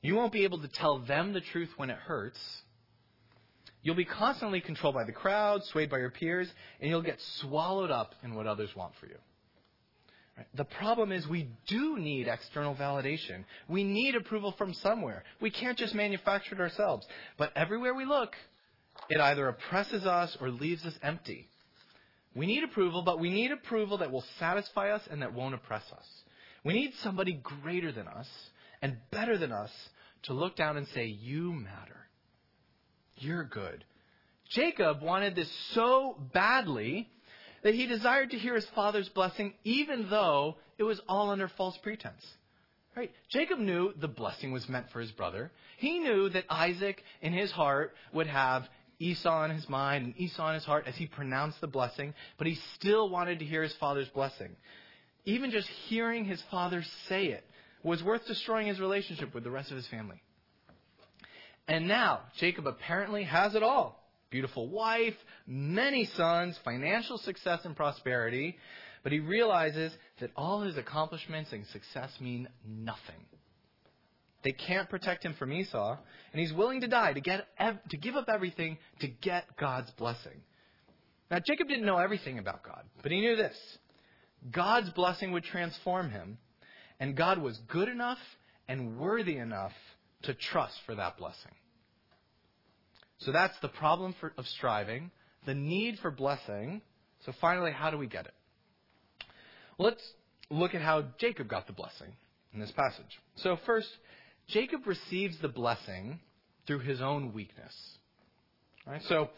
You 0.02 0.16
won't 0.16 0.32
be 0.32 0.44
able 0.44 0.60
to 0.60 0.68
tell 0.68 0.98
them 0.98 1.32
the 1.32 1.40
truth 1.40 1.70
when 1.76 1.90
it 1.90 1.96
hurts. 1.96 2.40
You'll 3.82 3.94
be 3.94 4.04
constantly 4.04 4.60
controlled 4.60 4.96
by 4.96 5.04
the 5.04 5.12
crowd, 5.12 5.62
swayed 5.64 5.90
by 5.90 5.98
your 5.98 6.10
peers, 6.10 6.48
and 6.80 6.90
you'll 6.90 7.02
get 7.02 7.18
swallowed 7.40 7.90
up 7.90 8.14
in 8.24 8.34
what 8.34 8.46
others 8.46 8.70
want 8.74 8.92
for 9.00 9.06
you. 9.06 9.16
The 10.54 10.64
problem 10.64 11.12
is 11.12 11.26
we 11.26 11.48
do 11.66 11.98
need 11.98 12.28
external 12.28 12.74
validation. 12.74 13.44
We 13.68 13.84
need 13.84 14.14
approval 14.14 14.52
from 14.58 14.74
somewhere. 14.74 15.24
We 15.40 15.50
can't 15.50 15.78
just 15.78 15.94
manufacture 15.94 16.54
it 16.54 16.60
ourselves. 16.60 17.06
But 17.36 17.52
everywhere 17.56 17.94
we 17.94 18.04
look, 18.04 18.34
it 19.08 19.20
either 19.20 19.48
oppresses 19.48 20.04
us 20.04 20.36
or 20.40 20.50
leaves 20.50 20.84
us 20.84 20.94
empty. 21.02 21.48
We 22.34 22.46
need 22.46 22.62
approval, 22.62 23.02
but 23.02 23.18
we 23.18 23.30
need 23.30 23.50
approval 23.50 23.98
that 23.98 24.12
will 24.12 24.24
satisfy 24.38 24.90
us 24.90 25.02
and 25.10 25.22
that 25.22 25.34
won't 25.34 25.54
oppress 25.54 25.84
us. 25.92 26.06
We 26.64 26.74
need 26.74 26.92
somebody 27.02 27.32
greater 27.32 27.92
than 27.92 28.06
us 28.06 28.28
and 28.82 28.96
better 29.10 29.38
than 29.38 29.52
us 29.52 29.70
to 30.24 30.34
look 30.34 30.56
down 30.56 30.76
and 30.76 30.86
say, 30.88 31.06
You 31.06 31.52
matter. 31.52 32.08
You're 33.16 33.44
good. 33.44 33.84
Jacob 34.50 35.02
wanted 35.02 35.34
this 35.34 35.50
so 35.72 36.16
badly 36.32 37.08
that 37.68 37.74
he 37.74 37.84
desired 37.84 38.30
to 38.30 38.38
hear 38.38 38.54
his 38.54 38.66
father's 38.74 39.10
blessing 39.10 39.52
even 39.62 40.08
though 40.08 40.56
it 40.78 40.84
was 40.84 41.02
all 41.06 41.28
under 41.28 41.48
false 41.48 41.76
pretense. 41.82 42.26
Right? 42.96 43.10
Jacob 43.28 43.58
knew 43.58 43.92
the 44.00 44.08
blessing 44.08 44.52
was 44.52 44.66
meant 44.70 44.86
for 44.90 45.00
his 45.00 45.10
brother. 45.10 45.50
He 45.76 45.98
knew 45.98 46.30
that 46.30 46.46
Isaac 46.48 47.02
in 47.20 47.34
his 47.34 47.50
heart 47.50 47.92
would 48.14 48.26
have 48.26 48.66
Esau 48.98 49.44
in 49.44 49.50
his 49.50 49.68
mind 49.68 50.06
and 50.06 50.18
Esau 50.18 50.48
in 50.48 50.54
his 50.54 50.64
heart 50.64 50.84
as 50.86 50.96
he 50.96 51.04
pronounced 51.04 51.60
the 51.60 51.66
blessing, 51.66 52.14
but 52.38 52.46
he 52.46 52.58
still 52.76 53.10
wanted 53.10 53.40
to 53.40 53.44
hear 53.44 53.62
his 53.62 53.74
father's 53.74 54.08
blessing. 54.08 54.56
Even 55.26 55.50
just 55.50 55.68
hearing 55.68 56.24
his 56.24 56.42
father 56.50 56.82
say 57.10 57.26
it 57.26 57.44
was 57.82 58.02
worth 58.02 58.26
destroying 58.26 58.68
his 58.68 58.80
relationship 58.80 59.34
with 59.34 59.44
the 59.44 59.50
rest 59.50 59.70
of 59.70 59.76
his 59.76 59.88
family. 59.88 60.22
And 61.68 61.86
now, 61.86 62.20
Jacob 62.38 62.66
apparently 62.66 63.24
has 63.24 63.54
it 63.54 63.62
all 63.62 63.97
beautiful 64.30 64.68
wife, 64.68 65.14
many 65.46 66.04
sons, 66.04 66.58
financial 66.64 67.18
success 67.18 67.60
and 67.64 67.76
prosperity. 67.76 68.56
But 69.02 69.12
he 69.12 69.20
realizes 69.20 69.92
that 70.20 70.30
all 70.36 70.62
his 70.62 70.76
accomplishments 70.76 71.52
and 71.52 71.66
success 71.66 72.10
mean 72.20 72.48
nothing. 72.66 73.24
They 74.44 74.52
can't 74.52 74.88
protect 74.88 75.24
him 75.24 75.34
from 75.38 75.52
Esau, 75.52 75.96
and 76.32 76.40
he's 76.40 76.52
willing 76.52 76.80
to 76.82 76.88
die 76.88 77.12
to 77.12 77.20
get 77.20 77.48
to 77.90 77.96
give 77.96 78.14
up 78.14 78.28
everything 78.28 78.78
to 79.00 79.08
get 79.08 79.56
God's 79.56 79.90
blessing. 79.92 80.40
Now 81.30 81.38
Jacob 81.44 81.68
didn't 81.68 81.86
know 81.86 81.98
everything 81.98 82.38
about 82.38 82.62
God, 82.62 82.84
but 83.02 83.12
he 83.12 83.20
knew 83.20 83.36
this. 83.36 83.56
God's 84.50 84.90
blessing 84.90 85.32
would 85.32 85.44
transform 85.44 86.10
him, 86.10 86.38
and 87.00 87.16
God 87.16 87.38
was 87.38 87.58
good 87.68 87.88
enough 87.88 88.18
and 88.68 88.98
worthy 88.98 89.36
enough 89.36 89.72
to 90.22 90.34
trust 90.34 90.74
for 90.86 90.94
that 90.94 91.16
blessing. 91.16 91.52
So 93.18 93.32
that's 93.32 93.58
the 93.60 93.68
problem 93.68 94.14
for, 94.20 94.32
of 94.38 94.46
striving, 94.46 95.10
the 95.46 95.54
need 95.54 95.98
for 96.00 96.10
blessing. 96.10 96.82
So 97.26 97.32
finally, 97.40 97.72
how 97.72 97.90
do 97.90 97.98
we 97.98 98.06
get 98.06 98.26
it? 98.26 98.34
Let's 99.78 100.02
look 100.50 100.74
at 100.74 100.82
how 100.82 101.04
Jacob 101.18 101.48
got 101.48 101.66
the 101.66 101.72
blessing 101.72 102.12
in 102.54 102.60
this 102.60 102.70
passage. 102.72 103.20
So 103.36 103.58
first, 103.66 103.88
Jacob 104.48 104.86
receives 104.86 105.38
the 105.40 105.48
blessing 105.48 106.20
through 106.66 106.80
his 106.80 107.00
own 107.00 107.32
weakness. 107.32 107.74
So 109.08 109.28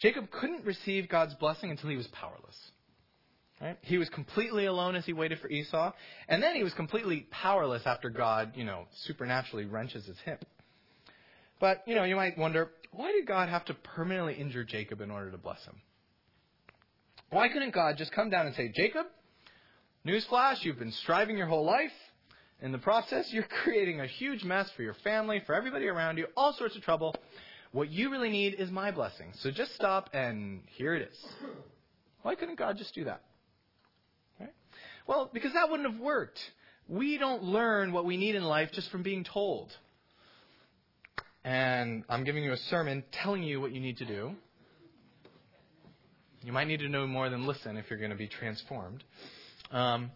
Jacob 0.00 0.30
couldn't 0.30 0.64
receive 0.64 1.08
God's 1.08 1.34
blessing 1.34 1.70
until 1.70 1.90
he 1.90 1.96
was 1.96 2.06
powerless. 2.08 2.56
Right? 3.60 3.76
He 3.82 3.98
was 3.98 4.08
completely 4.08 4.66
alone 4.66 4.96
as 4.96 5.04
he 5.04 5.12
waited 5.12 5.40
for 5.40 5.48
Esau, 5.48 5.92
and 6.28 6.42
then 6.42 6.54
he 6.56 6.62
was 6.62 6.72
completely 6.74 7.26
powerless 7.30 7.82
after 7.84 8.08
God, 8.08 8.52
you 8.54 8.64
know, 8.64 8.86
supernaturally 9.04 9.66
wrenches 9.66 10.06
his 10.06 10.16
hip. 10.24 10.44
But, 11.60 11.82
you 11.86 11.94
know, 11.94 12.04
you 12.04 12.16
might 12.16 12.36
wonder, 12.38 12.70
why 12.90 13.12
did 13.12 13.26
God 13.26 13.48
have 13.48 13.64
to 13.66 13.74
permanently 13.74 14.34
injure 14.34 14.64
Jacob 14.64 15.00
in 15.00 15.10
order 15.10 15.30
to 15.30 15.36
bless 15.36 15.62
him? 15.64 15.76
Why 17.28 17.48
couldn't 17.48 17.72
God 17.72 17.96
just 17.96 18.12
come 18.12 18.30
down 18.30 18.46
and 18.46 18.56
say, 18.56 18.72
Jacob, 18.74 19.06
newsflash, 20.04 20.64
you've 20.64 20.78
been 20.78 20.90
striving 20.90 21.36
your 21.36 21.46
whole 21.46 21.64
life. 21.64 21.92
In 22.62 22.72
the 22.72 22.78
process, 22.78 23.30
you're 23.30 23.46
creating 23.62 24.00
a 24.00 24.06
huge 24.06 24.42
mess 24.42 24.68
for 24.74 24.82
your 24.82 24.94
family, 25.04 25.42
for 25.46 25.54
everybody 25.54 25.86
around 25.86 26.18
you, 26.18 26.26
all 26.36 26.54
sorts 26.54 26.74
of 26.74 26.82
trouble. 26.82 27.14
What 27.72 27.90
you 27.90 28.10
really 28.10 28.30
need 28.30 28.54
is 28.54 28.70
my 28.70 28.90
blessing. 28.90 29.32
So 29.34 29.50
just 29.50 29.74
stop 29.74 30.10
and 30.12 30.62
here 30.66 30.94
it 30.94 31.08
is. 31.08 31.26
Why 32.22 32.34
couldn't 32.34 32.58
God 32.58 32.78
just 32.78 32.94
do 32.94 33.04
that? 33.04 33.22
Right? 34.40 34.52
Well, 35.06 35.30
because 35.32 35.52
that 35.52 35.70
wouldn't 35.70 35.90
have 35.90 36.00
worked. 36.00 36.40
We 36.88 37.16
don't 37.18 37.44
learn 37.44 37.92
what 37.92 38.04
we 38.04 38.16
need 38.16 38.34
in 38.34 38.42
life 38.42 38.72
just 38.72 38.90
from 38.90 39.04
being 39.04 39.22
told 39.22 39.72
and 41.44 42.04
I'm 42.08 42.24
giving 42.24 42.44
you 42.44 42.52
a 42.52 42.56
sermon 42.56 43.04
telling 43.22 43.42
you 43.42 43.60
what 43.60 43.72
you 43.72 43.80
need 43.80 43.98
to 43.98 44.04
do. 44.04 44.32
You 46.42 46.52
might 46.52 46.66
need 46.66 46.80
to 46.80 46.88
know 46.88 47.06
more 47.06 47.28
than 47.28 47.46
listen 47.46 47.76
if 47.76 47.86
you're 47.90 47.98
going 47.98 48.10
to 48.10 48.16
be 48.16 48.28
transformed. 48.28 49.04
Um, 49.70 50.10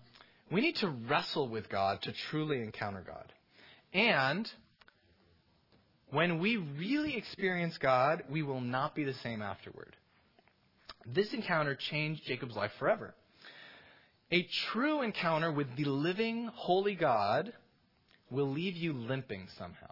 we 0.50 0.60
need 0.60 0.76
to 0.76 0.88
wrestle 0.88 1.48
with 1.48 1.68
God 1.68 2.00
to 2.02 2.12
truly 2.30 2.60
encounter 2.60 3.02
God. 3.06 3.32
And 3.92 4.48
when 6.10 6.38
we 6.38 6.56
really 6.56 7.16
experience 7.16 7.76
God, 7.78 8.24
we 8.30 8.42
will 8.42 8.60
not 8.60 8.94
be 8.94 9.04
the 9.04 9.14
same 9.22 9.42
afterward. 9.42 9.96
This 11.06 11.32
encounter 11.34 11.76
changed 11.90 12.22
Jacob's 12.26 12.56
life 12.56 12.70
forever. 12.78 13.14
A 14.30 14.46
true 14.72 15.02
encounter 15.02 15.52
with 15.52 15.76
the 15.76 15.84
living, 15.84 16.50
holy 16.54 16.94
God 16.94 17.52
will 18.30 18.50
leave 18.50 18.76
you 18.76 18.92
limping 18.92 19.48
somehow. 19.58 19.90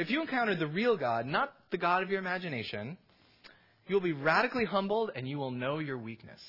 If 0.00 0.10
you 0.10 0.20
encounter 0.20 0.54
the 0.54 0.66
real 0.66 0.96
God, 0.96 1.26
not 1.26 1.52
the 1.70 1.78
God 1.78 2.02
of 2.02 2.10
your 2.10 2.18
imagination, 2.18 2.96
you 3.86 3.94
will 3.94 4.00
be 4.00 4.12
radically 4.12 4.64
humbled 4.64 5.10
and 5.14 5.28
you 5.28 5.38
will 5.38 5.50
know 5.50 5.78
your 5.78 5.98
weakness. 5.98 6.40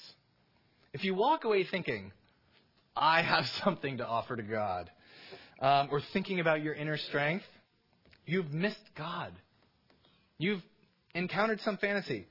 If 0.94 1.04
you 1.04 1.14
walk 1.14 1.44
away 1.44 1.64
thinking, 1.66 2.12
I 2.96 3.22
have 3.22 3.48
something 3.64 3.98
to 3.98 4.08
offer 4.08 4.36
to 4.36 4.44
God, 4.44 4.90
um, 5.60 5.90
or 5.92 6.02
thinking 6.14 6.40
about 6.40 6.62
your 6.64 6.74
inner 6.74 6.98
strength, 6.98 7.46
you've 8.26 8.54
missed 8.54 8.78
God. 8.96 9.32
You've 10.38 10.62
encountered 11.14 11.62
some 11.62 11.78
fantasy. 11.78 12.28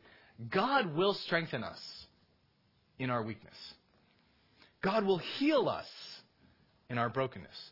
God 0.50 0.94
will 0.94 1.14
strengthen 1.14 1.64
us 1.64 2.06
in 2.98 3.10
our 3.10 3.22
weakness. 3.22 3.56
God 4.82 5.04
will 5.04 5.18
heal 5.18 5.68
us 5.68 5.86
in 6.90 6.98
our 6.98 7.08
brokenness. 7.08 7.70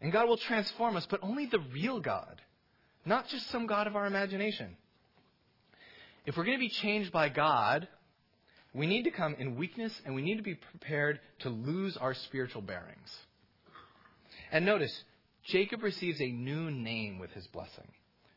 And 0.00 0.10
God 0.10 0.28
will 0.28 0.36
transform 0.36 0.96
us, 0.96 1.06
but 1.08 1.20
only 1.22 1.46
the 1.46 1.60
real 1.72 2.00
God, 2.00 2.40
not 3.04 3.28
just 3.28 3.50
some 3.50 3.66
God 3.66 3.86
of 3.86 3.96
our 3.96 4.06
imagination. 4.06 4.76
If 6.24 6.36
we're 6.36 6.44
going 6.44 6.56
to 6.56 6.60
be 6.60 6.68
changed 6.68 7.12
by 7.12 7.28
God, 7.28 7.88
we 8.74 8.86
need 8.86 9.04
to 9.04 9.10
come 9.10 9.34
in 9.38 9.56
weakness 9.56 9.92
and 10.04 10.14
we 10.14 10.22
need 10.22 10.36
to 10.36 10.42
be 10.42 10.54
prepared 10.54 11.20
to 11.40 11.50
lose 11.50 11.96
our 11.96 12.14
spiritual 12.14 12.62
bearings. 12.62 13.10
And 14.50 14.64
notice, 14.64 14.92
Jacob 15.46 15.82
receives 15.82 16.20
a 16.20 16.30
new 16.30 16.70
name 16.70 17.18
with 17.18 17.30
his 17.32 17.46
blessing. 17.48 17.88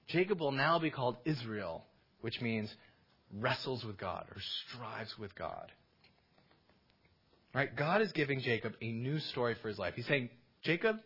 Jacob 0.07 0.39
will 0.39 0.51
now 0.51 0.79
be 0.79 0.89
called 0.89 1.17
Israel, 1.25 1.83
which 2.21 2.41
means 2.41 2.73
wrestles 3.39 3.83
with 3.83 3.97
God 3.97 4.25
or 4.29 4.41
strives 4.67 5.17
with 5.17 5.35
God. 5.35 5.71
Right? 7.53 7.73
God 7.75 8.01
is 8.01 8.11
giving 8.11 8.41
Jacob 8.41 8.73
a 8.81 8.91
new 8.91 9.19
story 9.19 9.55
for 9.61 9.69
his 9.69 9.77
life. 9.77 9.93
He's 9.95 10.07
saying, 10.07 10.29
Jacob, 10.63 10.97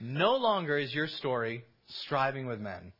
no 0.00 0.36
longer 0.36 0.76
is 0.76 0.92
your 0.92 1.06
story 1.06 1.64
striving 1.88 2.46
with 2.46 2.60
men. 2.60 2.92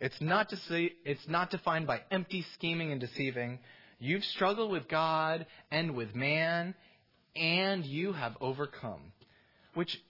It's 0.00 0.20
not, 0.20 0.48
to 0.50 0.56
see, 0.56 0.92
it's 1.04 1.28
not 1.28 1.50
defined 1.50 1.86
by 1.86 2.00
empty 2.10 2.44
scheming 2.54 2.90
and 2.90 3.00
deceiving. 3.00 3.58
You've 3.98 4.24
struggled 4.24 4.72
with 4.72 4.88
God 4.88 5.46
and 5.70 5.94
with 5.94 6.14
man, 6.14 6.74
and 7.36 7.84
you 7.84 8.12
have 8.12 8.36
overcome. 8.40 9.12
Which 9.74 10.00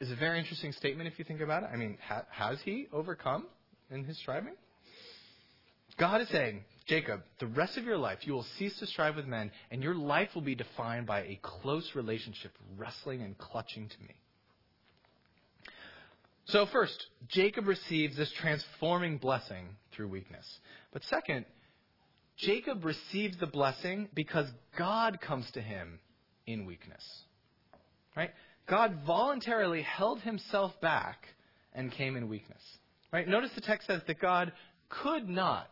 is 0.00 0.10
a 0.10 0.16
very 0.16 0.38
interesting 0.38 0.72
statement 0.72 1.08
if 1.08 1.18
you 1.18 1.24
think 1.24 1.40
about 1.40 1.62
it. 1.62 1.70
I 1.72 1.76
mean, 1.76 1.96
ha- 2.06 2.26
has 2.30 2.60
he 2.62 2.88
overcome 2.92 3.46
in 3.90 4.04
his 4.04 4.18
striving? 4.18 4.54
God 5.98 6.20
is 6.20 6.28
saying, 6.28 6.64
Jacob, 6.86 7.22
the 7.38 7.46
rest 7.46 7.76
of 7.76 7.84
your 7.84 7.96
life 7.96 8.18
you 8.22 8.32
will 8.32 8.46
cease 8.58 8.78
to 8.80 8.86
strive 8.86 9.16
with 9.16 9.26
men, 9.26 9.50
and 9.70 9.82
your 9.82 9.94
life 9.94 10.30
will 10.34 10.42
be 10.42 10.54
defined 10.54 11.06
by 11.06 11.20
a 11.20 11.38
close 11.42 11.90
relationship, 11.94 12.52
wrestling 12.76 13.22
and 13.22 13.36
clutching 13.38 13.88
to 13.88 14.00
me. 14.02 14.14
So, 16.46 16.66
first, 16.72 17.06
Jacob 17.28 17.66
receives 17.66 18.16
this 18.16 18.32
transforming 18.40 19.18
blessing 19.18 19.68
through 19.94 20.08
weakness. 20.08 20.46
But 20.92 21.02
second, 21.04 21.44
Jacob 22.36 22.84
receives 22.84 23.38
the 23.38 23.46
blessing 23.46 24.08
because 24.14 24.46
God 24.76 25.20
comes 25.20 25.50
to 25.52 25.60
him 25.60 26.00
in 26.46 26.66
weakness. 26.66 27.04
Right? 28.16 28.30
God 28.68 28.98
voluntarily 29.06 29.82
held 29.82 30.20
himself 30.20 30.72
back 30.80 31.26
and 31.72 31.92
came 31.92 32.16
in 32.16 32.28
weakness. 32.28 32.62
Right? 33.12 33.28
Notice 33.28 33.50
the 33.54 33.60
text 33.60 33.86
says 33.86 34.02
that 34.06 34.20
God 34.20 34.52
could 34.88 35.28
not 35.28 35.70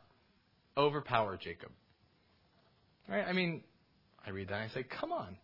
overpower 0.77 1.37
Jacob. 1.37 1.71
Right? 3.09 3.25
I 3.27 3.33
mean, 3.33 3.63
I 4.25 4.31
read 4.31 4.49
that 4.49 4.61
and 4.61 4.71
I 4.71 4.75
say, 4.75 4.85
come 4.85 5.13
on. 5.13 5.37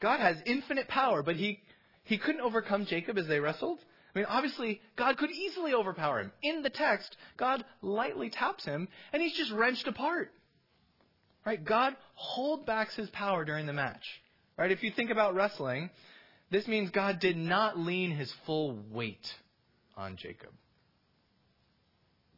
God 0.00 0.20
has 0.20 0.36
infinite 0.46 0.88
power, 0.88 1.22
but 1.22 1.36
he, 1.36 1.60
he 2.04 2.18
couldn't 2.18 2.40
overcome 2.40 2.86
Jacob 2.86 3.18
as 3.18 3.26
they 3.26 3.40
wrestled. 3.40 3.78
I 4.14 4.18
mean, 4.18 4.26
obviously, 4.28 4.80
God 4.96 5.16
could 5.16 5.30
easily 5.30 5.74
overpower 5.74 6.20
him. 6.20 6.32
In 6.42 6.62
the 6.62 6.70
text, 6.70 7.16
God 7.36 7.64
lightly 7.82 8.30
taps 8.30 8.64
him, 8.64 8.88
and 9.12 9.20
he's 9.20 9.36
just 9.36 9.50
wrenched 9.50 9.88
apart. 9.88 10.30
Right? 11.44 11.62
God 11.62 11.96
hold 12.14 12.64
backs 12.64 12.94
his 12.96 13.10
power 13.10 13.44
during 13.44 13.66
the 13.66 13.72
match. 13.72 14.04
Right? 14.56 14.70
If 14.70 14.82
you 14.82 14.92
think 14.94 15.10
about 15.10 15.34
wrestling, 15.34 15.90
this 16.50 16.68
means 16.68 16.90
God 16.90 17.18
did 17.18 17.36
not 17.36 17.78
lean 17.78 18.12
his 18.12 18.32
full 18.46 18.78
weight 18.92 19.26
on 19.96 20.16
Jacob. 20.16 20.50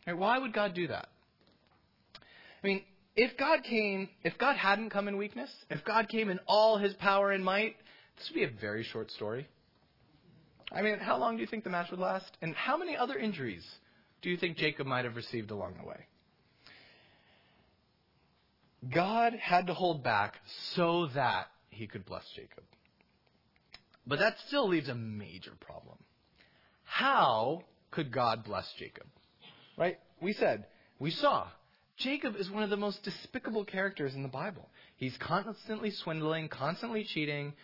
Right? 0.06 0.16
Why 0.16 0.38
would 0.38 0.54
God 0.54 0.74
do 0.74 0.88
that? 0.88 1.08
I 2.62 2.66
mean, 2.66 2.82
if 3.14 3.36
God 3.36 3.62
came, 3.64 4.08
if 4.24 4.38
God 4.38 4.56
hadn't 4.56 4.90
come 4.90 5.08
in 5.08 5.18
weakness, 5.18 5.50
if 5.68 5.84
God 5.84 6.08
came 6.08 6.30
in 6.30 6.40
all 6.46 6.78
his 6.78 6.94
power 6.94 7.32
and 7.32 7.44
might, 7.44 7.76
this 8.16 8.30
would 8.30 8.34
be 8.34 8.44
a 8.44 8.60
very 8.60 8.82
short 8.82 9.10
story. 9.10 9.46
I 10.72 10.82
mean, 10.82 10.98
how 10.98 11.18
long 11.18 11.36
do 11.36 11.40
you 11.40 11.46
think 11.46 11.64
the 11.64 11.70
match 11.70 11.90
would 11.90 12.00
last? 12.00 12.36
And 12.42 12.54
how 12.54 12.76
many 12.76 12.96
other 12.96 13.16
injuries 13.16 13.64
do 14.22 14.30
you 14.30 14.36
think 14.36 14.56
Jacob 14.56 14.86
might 14.86 15.04
have 15.04 15.16
received 15.16 15.50
along 15.50 15.76
the 15.80 15.86
way? 15.86 16.06
God 18.92 19.34
had 19.34 19.68
to 19.68 19.74
hold 19.74 20.02
back 20.02 20.34
so 20.74 21.06
that 21.14 21.46
he 21.70 21.86
could 21.86 22.04
bless 22.04 22.24
Jacob. 22.34 22.64
But 24.06 24.18
that 24.20 24.36
still 24.46 24.68
leaves 24.68 24.88
a 24.88 24.94
major 24.94 25.52
problem. 25.60 25.98
How 26.84 27.62
could 27.90 28.12
God 28.12 28.44
bless 28.44 28.72
Jacob? 28.78 29.06
Right? 29.76 29.98
We 30.20 30.32
said, 30.32 30.66
we 30.98 31.10
saw, 31.10 31.48
Jacob 31.96 32.36
is 32.36 32.50
one 32.50 32.62
of 32.62 32.70
the 32.70 32.76
most 32.76 33.02
despicable 33.02 33.64
characters 33.64 34.14
in 34.14 34.22
the 34.22 34.28
Bible. 34.28 34.68
He's 34.96 35.16
constantly 35.18 35.90
swindling, 35.90 36.48
constantly 36.48 37.04
cheating. 37.04 37.54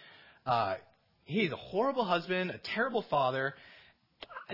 Uh, 0.44 0.76
he's 1.24 1.52
a 1.52 1.56
horrible 1.56 2.04
husband, 2.04 2.50
a 2.50 2.58
terrible 2.58 3.02
father. 3.02 3.54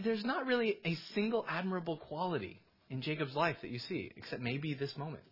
There's 0.03 0.25
not 0.25 0.47
really 0.47 0.79
a 0.85 0.97
single 1.15 1.45
admirable 1.49 1.97
quality 1.97 2.61
in 2.91 3.03
Jacob's 3.03 3.35
life 3.35 3.57
that 3.63 3.71
you 3.71 3.79
see, 3.79 4.13
except 4.17 4.43
maybe 4.43 4.75
this 4.75 4.97
moment. 4.97 5.23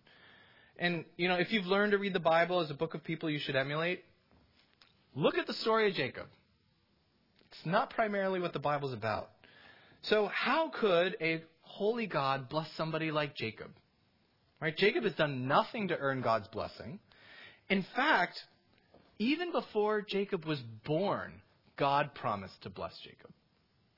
And, 0.79 1.05
you 1.17 1.29
know, 1.29 1.37
if 1.37 1.53
you've 1.53 1.67
learned 1.67 1.93
to 1.93 1.99
read 1.99 2.13
the 2.13 2.21
Bible 2.21 2.61
as 2.61 2.71
a 2.71 2.75
book 2.75 2.95
of 2.95 3.03
people 3.03 3.31
you 3.31 3.39
should 3.39 3.57
emulate, 3.57 4.05
look 5.15 5.39
at 5.39 5.47
the 5.47 5.55
story 5.55 5.89
of 5.89 5.95
Jacob. 5.95 6.27
It's 7.51 7.65
not 7.65 7.91
primarily 7.91 8.41
what 8.41 8.53
the 8.53 8.59
Bible's 8.59 8.93
about. 8.93 9.31
So, 10.03 10.27
how 10.33 10.69
could 10.69 11.17
a 11.21 11.43
holy 11.63 12.07
God 12.07 12.49
bless 12.49 12.71
somebody 12.77 13.11
like 13.11 13.35
Jacob? 13.35 13.71
Right? 14.61 14.77
Jacob 14.77 15.05
has 15.05 15.15
done 15.15 15.49
nothing 15.49 15.89
to 15.89 15.97
earn 15.97 16.21
God's 16.21 16.49
blessing. 16.49 16.99
In 17.69 17.85
fact, 17.95 18.39
even 19.19 19.53
before 19.53 20.03
Jacob 20.03 20.45
was 20.45 20.61
born, 20.85 21.33
God 21.77 22.15
promised 22.15 22.63
to 22.63 22.71
bless 22.71 22.97
Jacob. 23.03 23.31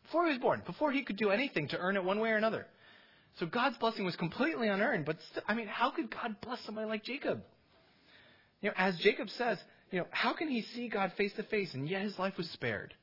Before 0.05 0.25
he 0.25 0.33
was 0.33 0.41
born, 0.41 0.63
before 0.65 0.93
he 0.93 1.05
could 1.05 1.17
do 1.17 1.31
anything 1.31 1.69
to 1.69 1.79
earn 1.79 1.97
it 1.97 2.05
one 2.05 2.21
way 2.21 2.31
or 2.31 2.37
another. 2.37 2.67
So 3.39 3.47
God's 3.47 3.77
blessing 3.79 4.05
was 4.05 4.17
completely 4.17 4.69
unearned. 4.69 5.05
But 5.05 5.19
still, 5.31 5.43
I 5.47 5.55
mean, 5.55 5.69
how 5.69 5.91
could 5.91 6.11
God 6.11 6.37
bless 6.41 6.61
somebody 6.65 6.89
like 6.89 7.05
Jacob? 7.05 7.43
You 8.61 8.71
know, 8.71 8.75
as 8.77 8.97
Jacob 8.99 9.29
says, 9.31 9.59
you 9.91 10.01
know, 10.01 10.07
how 10.11 10.35
can 10.35 10.49
he 10.49 10.63
see 10.75 10.89
God 10.89 11.13
face 11.17 11.33
to 11.37 11.43
face 11.45 11.73
and 11.75 11.89
yet 11.89 12.03
his 12.03 12.19
life 12.19 12.35
was 12.37 12.49
spared? 12.51 12.95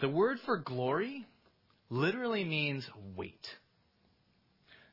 The 0.00 0.08
word 0.08 0.38
for 0.44 0.58
glory 0.58 1.26
literally 1.88 2.44
means 2.44 2.86
weight. 3.14 3.46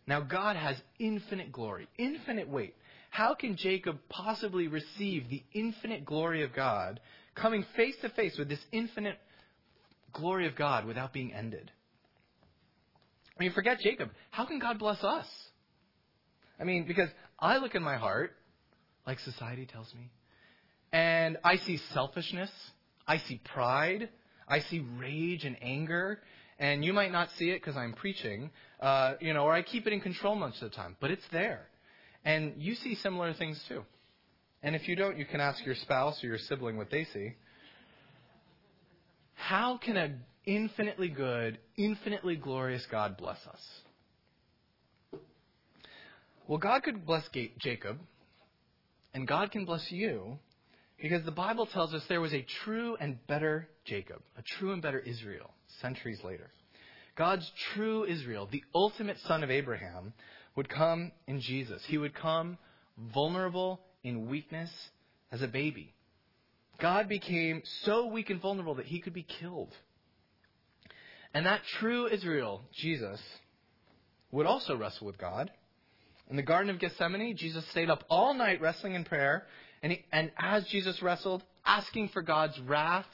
Now, 0.05 0.21
God 0.21 0.55
has 0.55 0.75
infinite 0.99 1.51
glory, 1.51 1.87
infinite 1.97 2.47
weight. 2.47 2.75
How 3.13 3.35
can 3.35 3.57
Jacob 3.57 3.99
possibly 4.09 4.67
receive 4.67 5.29
the 5.29 5.43
infinite 5.53 6.03
glory 6.03 6.41
of 6.41 6.51
God 6.51 6.99
coming 7.35 7.63
face 7.75 7.93
to 8.01 8.09
face 8.09 8.35
with 8.39 8.49
this 8.49 8.65
infinite 8.71 9.19
glory 10.11 10.47
of 10.47 10.55
God 10.55 10.83
without 10.85 11.13
being 11.13 11.31
ended? 11.31 11.69
I 13.37 13.43
mean, 13.43 13.53
forget 13.53 13.81
Jacob. 13.81 14.09
How 14.31 14.45
can 14.45 14.57
God 14.57 14.79
bless 14.79 15.03
us? 15.03 15.27
I 16.59 16.63
mean, 16.63 16.87
because 16.87 17.09
I 17.37 17.57
look 17.57 17.75
in 17.75 17.83
my 17.83 17.97
heart, 17.97 18.35
like 19.05 19.19
society 19.19 19.67
tells 19.67 19.93
me, 19.93 20.09
and 20.91 21.37
I 21.43 21.57
see 21.57 21.77
selfishness, 21.93 22.49
I 23.07 23.19
see 23.19 23.39
pride, 23.53 24.09
I 24.47 24.61
see 24.61 24.83
rage 24.97 25.45
and 25.45 25.55
anger, 25.61 26.19
and 26.57 26.83
you 26.83 26.93
might 26.93 27.11
not 27.11 27.29
see 27.37 27.51
it 27.51 27.61
because 27.61 27.77
I'm 27.77 27.93
preaching, 27.93 28.49
uh, 28.79 29.13
you 29.21 29.35
know, 29.35 29.43
or 29.43 29.53
I 29.53 29.61
keep 29.61 29.85
it 29.85 29.93
in 29.93 30.01
control 30.01 30.33
most 30.33 30.63
of 30.63 30.71
the 30.71 30.75
time, 30.75 30.97
but 30.99 31.11
it's 31.11 31.27
there. 31.31 31.67
And 32.25 32.53
you 32.57 32.75
see 32.75 32.95
similar 32.95 33.33
things 33.33 33.61
too. 33.67 33.83
And 34.61 34.75
if 34.75 34.87
you 34.87 34.95
don't, 34.95 35.17
you 35.17 35.25
can 35.25 35.41
ask 35.41 35.65
your 35.65 35.75
spouse 35.75 36.23
or 36.23 36.27
your 36.27 36.37
sibling 36.37 36.77
what 36.77 36.89
they 36.89 37.05
see. 37.13 37.33
How 39.33 39.77
can 39.77 39.97
an 39.97 40.21
infinitely 40.45 41.09
good, 41.09 41.57
infinitely 41.77 42.37
glorious 42.37 42.85
God 42.89 43.17
bless 43.17 43.39
us? 43.45 45.21
Well, 46.47 46.57
God 46.57 46.83
could 46.83 47.05
bless 47.05 47.23
Jacob, 47.59 47.99
and 49.13 49.27
God 49.27 49.51
can 49.51 49.65
bless 49.65 49.85
you 49.89 50.37
because 51.01 51.23
the 51.25 51.31
Bible 51.31 51.65
tells 51.65 51.93
us 51.93 52.01
there 52.07 52.21
was 52.21 52.33
a 52.33 52.45
true 52.63 52.95
and 52.99 53.17
better 53.27 53.69
Jacob, 53.85 54.21
a 54.37 54.41
true 54.41 54.71
and 54.71 54.81
better 54.81 54.99
Israel, 54.99 55.51
centuries 55.81 56.19
later. 56.23 56.49
God's 57.17 57.49
true 57.73 58.05
Israel, 58.05 58.47
the 58.51 58.63
ultimate 58.73 59.17
son 59.27 59.43
of 59.43 59.51
Abraham, 59.51 60.13
would 60.55 60.69
come 60.69 61.11
in 61.27 61.39
Jesus. 61.39 61.83
He 61.87 61.97
would 61.97 62.13
come 62.13 62.57
vulnerable 62.97 63.79
in 64.03 64.29
weakness 64.29 64.69
as 65.31 65.41
a 65.41 65.47
baby. 65.47 65.93
God 66.79 67.07
became 67.07 67.61
so 67.83 68.07
weak 68.07 68.29
and 68.29 68.41
vulnerable 68.41 68.75
that 68.75 68.85
he 68.85 68.99
could 68.99 69.13
be 69.13 69.23
killed. 69.23 69.73
And 71.33 71.45
that 71.45 71.61
true 71.79 72.07
Israel, 72.07 72.61
Jesus, 72.73 73.21
would 74.31 74.45
also 74.45 74.75
wrestle 74.75 75.07
with 75.07 75.17
God. 75.17 75.49
In 76.29 76.35
the 76.35 76.43
Garden 76.43 76.69
of 76.69 76.79
Gethsemane, 76.79 77.35
Jesus 77.37 77.65
stayed 77.69 77.89
up 77.89 78.03
all 78.09 78.33
night 78.33 78.61
wrestling 78.61 78.95
in 78.95 79.03
prayer. 79.03 79.45
And, 79.81 79.93
he, 79.93 80.05
and 80.11 80.31
as 80.37 80.65
Jesus 80.65 81.01
wrestled, 81.01 81.43
asking 81.65 82.09
for 82.09 82.21
God's 82.21 82.59
wrath 82.59 83.05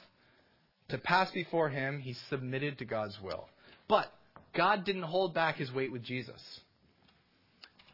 to 0.88 0.98
pass 0.98 1.30
before 1.30 1.68
him, 1.68 2.00
he 2.00 2.14
submitted 2.28 2.78
to 2.78 2.84
God's 2.84 3.18
will. 3.22 3.48
But 3.88 4.12
God 4.54 4.84
didn't 4.84 5.02
hold 5.02 5.34
back 5.34 5.56
his 5.56 5.72
weight 5.72 5.92
with 5.92 6.02
Jesus. 6.02 6.60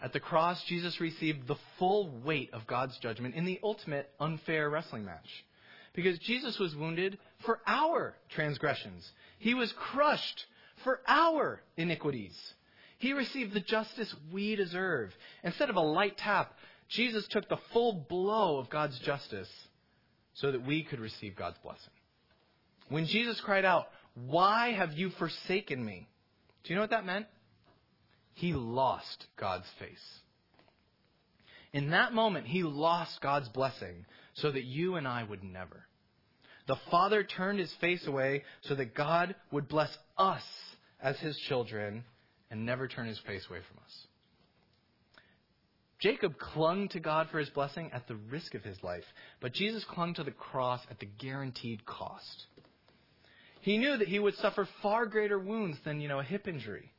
At 0.02 0.12
the 0.12 0.20
cross, 0.20 0.62
Jesus 0.64 1.00
received 1.00 1.46
the 1.46 1.56
full 1.78 2.08
weight 2.24 2.50
of 2.52 2.66
God's 2.66 2.98
judgment 2.98 3.34
in 3.34 3.44
the 3.44 3.60
ultimate 3.62 4.10
unfair 4.20 4.68
wrestling 4.68 5.04
match. 5.04 5.44
Because 5.94 6.18
Jesus 6.18 6.58
was 6.58 6.76
wounded 6.76 7.18
for 7.44 7.60
our 7.66 8.14
transgressions, 8.28 9.10
he 9.38 9.54
was 9.54 9.72
crushed 9.72 10.44
for 10.84 11.00
our 11.08 11.62
iniquities. 11.78 12.36
He 12.98 13.14
received 13.14 13.54
the 13.54 13.60
justice 13.60 14.14
we 14.30 14.56
deserve. 14.56 15.14
Instead 15.42 15.70
of 15.70 15.76
a 15.76 15.80
light 15.80 16.18
tap, 16.18 16.52
Jesus 16.88 17.26
took 17.28 17.48
the 17.48 17.58
full 17.72 17.92
blow 18.08 18.58
of 18.58 18.68
God's 18.68 18.98
justice 18.98 19.50
so 20.34 20.52
that 20.52 20.66
we 20.66 20.82
could 20.82 21.00
receive 21.00 21.34
God's 21.34 21.58
blessing. 21.58 21.92
When 22.88 23.06
Jesus 23.06 23.40
cried 23.40 23.64
out, 23.64 23.88
Why 24.14 24.72
have 24.72 24.92
you 24.92 25.10
forsaken 25.10 25.84
me? 25.84 26.08
Do 26.62 26.70
you 26.70 26.76
know 26.76 26.82
what 26.82 26.90
that 26.90 27.06
meant? 27.06 27.26
He 28.36 28.52
lost 28.52 29.26
God's 29.38 29.66
face. 29.78 30.20
In 31.72 31.90
that 31.90 32.12
moment, 32.12 32.46
he 32.46 32.62
lost 32.62 33.22
God's 33.22 33.48
blessing 33.48 34.04
so 34.34 34.52
that 34.52 34.64
you 34.64 34.96
and 34.96 35.08
I 35.08 35.22
would 35.22 35.42
never. 35.42 35.86
The 36.68 36.76
Father 36.90 37.24
turned 37.24 37.58
his 37.58 37.72
face 37.80 38.06
away 38.06 38.44
so 38.62 38.74
that 38.74 38.94
God 38.94 39.34
would 39.52 39.68
bless 39.68 39.96
us 40.18 40.42
as 41.00 41.18
his 41.18 41.38
children 41.48 42.04
and 42.50 42.66
never 42.66 42.88
turn 42.88 43.08
his 43.08 43.18
face 43.26 43.46
away 43.48 43.60
from 43.66 43.78
us. 43.82 44.06
Jacob 45.98 46.36
clung 46.38 46.88
to 46.90 47.00
God 47.00 47.28
for 47.30 47.38
his 47.38 47.48
blessing 47.48 47.90
at 47.94 48.06
the 48.06 48.16
risk 48.16 48.54
of 48.54 48.62
his 48.62 48.76
life, 48.82 49.04
but 49.40 49.54
Jesus 49.54 49.82
clung 49.84 50.12
to 50.14 50.24
the 50.24 50.30
cross 50.30 50.82
at 50.90 50.98
the 50.98 51.06
guaranteed 51.06 51.86
cost. 51.86 52.46
He 53.62 53.78
knew 53.78 53.96
that 53.96 54.08
he 54.08 54.18
would 54.18 54.34
suffer 54.34 54.68
far 54.82 55.06
greater 55.06 55.38
wounds 55.38 55.78
than, 55.86 56.02
you 56.02 56.08
know, 56.08 56.20
a 56.20 56.24
hip 56.24 56.46
injury. 56.46 56.92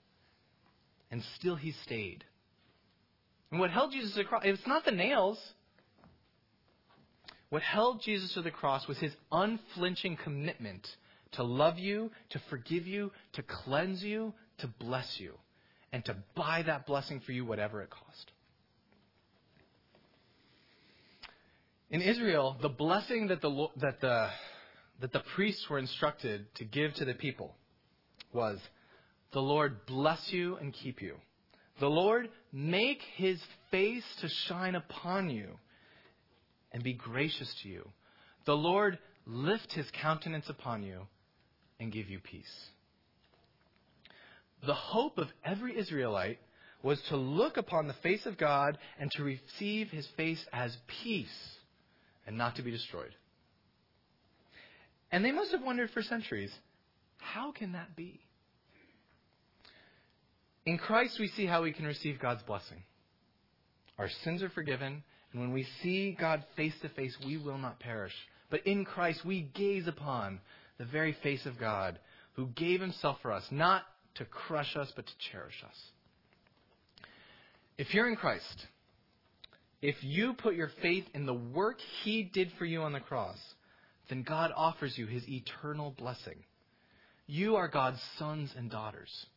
And 1.11 1.23
still 1.35 1.55
he 1.55 1.73
stayed. 1.83 2.23
And 3.51 3.59
what 3.59 3.71
held 3.71 3.91
Jesus 3.91 4.11
to 4.13 4.19
the 4.19 4.23
cross, 4.25 4.43
it's 4.45 4.67
not 4.67 4.85
the 4.85 4.91
nails. 4.91 5.39
What 7.49 7.61
held 7.61 8.01
Jesus 8.01 8.33
to 8.33 8.41
the 8.41 8.51
cross 8.51 8.87
was 8.87 8.97
his 8.97 9.13
unflinching 9.31 10.17
commitment 10.17 10.85
to 11.33 11.43
love 11.43 11.77
you, 11.77 12.11
to 12.31 12.41
forgive 12.49 12.85
you, 12.87 13.11
to 13.33 13.43
cleanse 13.43 14.03
you, 14.03 14.33
to 14.59 14.67
bless 14.67 15.17
you, 15.19 15.33
and 15.93 16.03
to 16.05 16.15
buy 16.35 16.63
that 16.63 16.85
blessing 16.85 17.21
for 17.25 17.31
you, 17.31 17.45
whatever 17.45 17.81
it 17.81 17.89
cost. 17.89 18.31
In 21.89 22.01
Israel, 22.01 22.57
the 22.61 22.69
blessing 22.69 23.27
that 23.27 23.41
the, 23.41 23.67
that 23.77 24.01
the, 24.01 24.29
that 24.99 25.13
the 25.13 25.21
priests 25.35 25.69
were 25.69 25.79
instructed 25.79 26.53
to 26.55 26.65
give 26.65 26.93
to 26.95 27.05
the 27.05 27.13
people 27.13 27.55
was 28.33 28.59
the 29.33 29.41
Lord 29.41 29.85
bless 29.85 30.31
you 30.31 30.55
and 30.57 30.73
keep 30.73 31.01
you. 31.01 31.15
The 31.79 31.87
Lord 31.87 32.29
make 32.51 33.01
his 33.15 33.39
face 33.69 34.03
to 34.21 34.29
shine 34.47 34.75
upon 34.75 35.29
you 35.29 35.49
and 36.71 36.83
be 36.83 36.93
gracious 36.93 37.53
to 37.61 37.69
you. 37.69 37.87
The 38.45 38.55
Lord 38.55 38.97
lift 39.25 39.73
his 39.73 39.85
countenance 40.01 40.49
upon 40.49 40.83
you 40.83 41.01
and 41.79 41.91
give 41.91 42.09
you 42.09 42.19
peace. 42.19 42.45
The 44.65 44.73
hope 44.73 45.17
of 45.17 45.27
every 45.45 45.77
Israelite 45.77 46.39
was 46.81 46.99
to 47.09 47.17
look 47.17 47.57
upon 47.57 47.87
the 47.87 47.93
face 48.01 48.25
of 48.25 48.37
God 48.37 48.77
and 48.99 49.11
to 49.11 49.23
receive 49.23 49.89
his 49.89 50.07
face 50.15 50.43
as 50.53 50.75
peace 51.03 51.27
and 52.25 52.37
not 52.37 52.55
to 52.55 52.63
be 52.63 52.71
destroyed. 52.71 53.13
And 55.11 55.23
they 55.23 55.31
must 55.31 55.51
have 55.51 55.63
wondered 55.63 55.91
for 55.91 56.01
centuries 56.01 56.51
how 57.17 57.51
can 57.51 57.73
that 57.73 57.95
be? 57.95 58.21
In 60.67 60.77
Christ, 60.77 61.17
we 61.17 61.29
see 61.29 61.45
how 61.45 61.63
we 61.63 61.71
can 61.71 61.85
receive 61.85 62.19
God's 62.19 62.43
blessing. 62.43 62.83
Our 63.97 64.09
sins 64.25 64.43
are 64.43 64.49
forgiven, 64.49 65.01
and 65.31 65.41
when 65.41 65.53
we 65.53 65.65
see 65.81 66.11
God 66.19 66.43
face 66.57 66.73
to 66.81 66.89
face, 66.89 67.15
we 67.25 67.37
will 67.37 67.57
not 67.57 67.79
perish. 67.79 68.11
But 68.49 68.67
in 68.67 68.83
Christ, 68.83 69.23
we 69.23 69.49
gaze 69.55 69.87
upon 69.87 70.41
the 70.77 70.83
very 70.83 71.15
face 71.23 71.45
of 71.45 71.57
God 71.57 71.97
who 72.33 72.47
gave 72.47 72.81
himself 72.81 73.17
for 73.21 73.31
us, 73.31 73.45
not 73.49 73.83
to 74.15 74.25
crush 74.25 74.75
us, 74.75 74.91
but 74.93 75.07
to 75.07 75.13
cherish 75.31 75.63
us. 75.65 75.77
If 77.77 77.93
you're 77.93 78.09
in 78.09 78.17
Christ, 78.17 78.65
if 79.81 79.95
you 80.01 80.33
put 80.33 80.55
your 80.55 80.71
faith 80.81 81.05
in 81.13 81.25
the 81.25 81.33
work 81.33 81.77
he 82.03 82.23
did 82.23 82.51
for 82.59 82.65
you 82.65 82.81
on 82.81 82.91
the 82.91 82.99
cross, 82.99 83.37
then 84.09 84.21
God 84.21 84.51
offers 84.53 84.97
you 84.97 85.05
his 85.05 85.23
eternal 85.29 85.91
blessing. 85.97 86.43
You 87.25 87.55
are 87.55 87.69
God's 87.69 88.01
sons 88.19 88.51
and 88.57 88.69
daughters. 88.69 89.27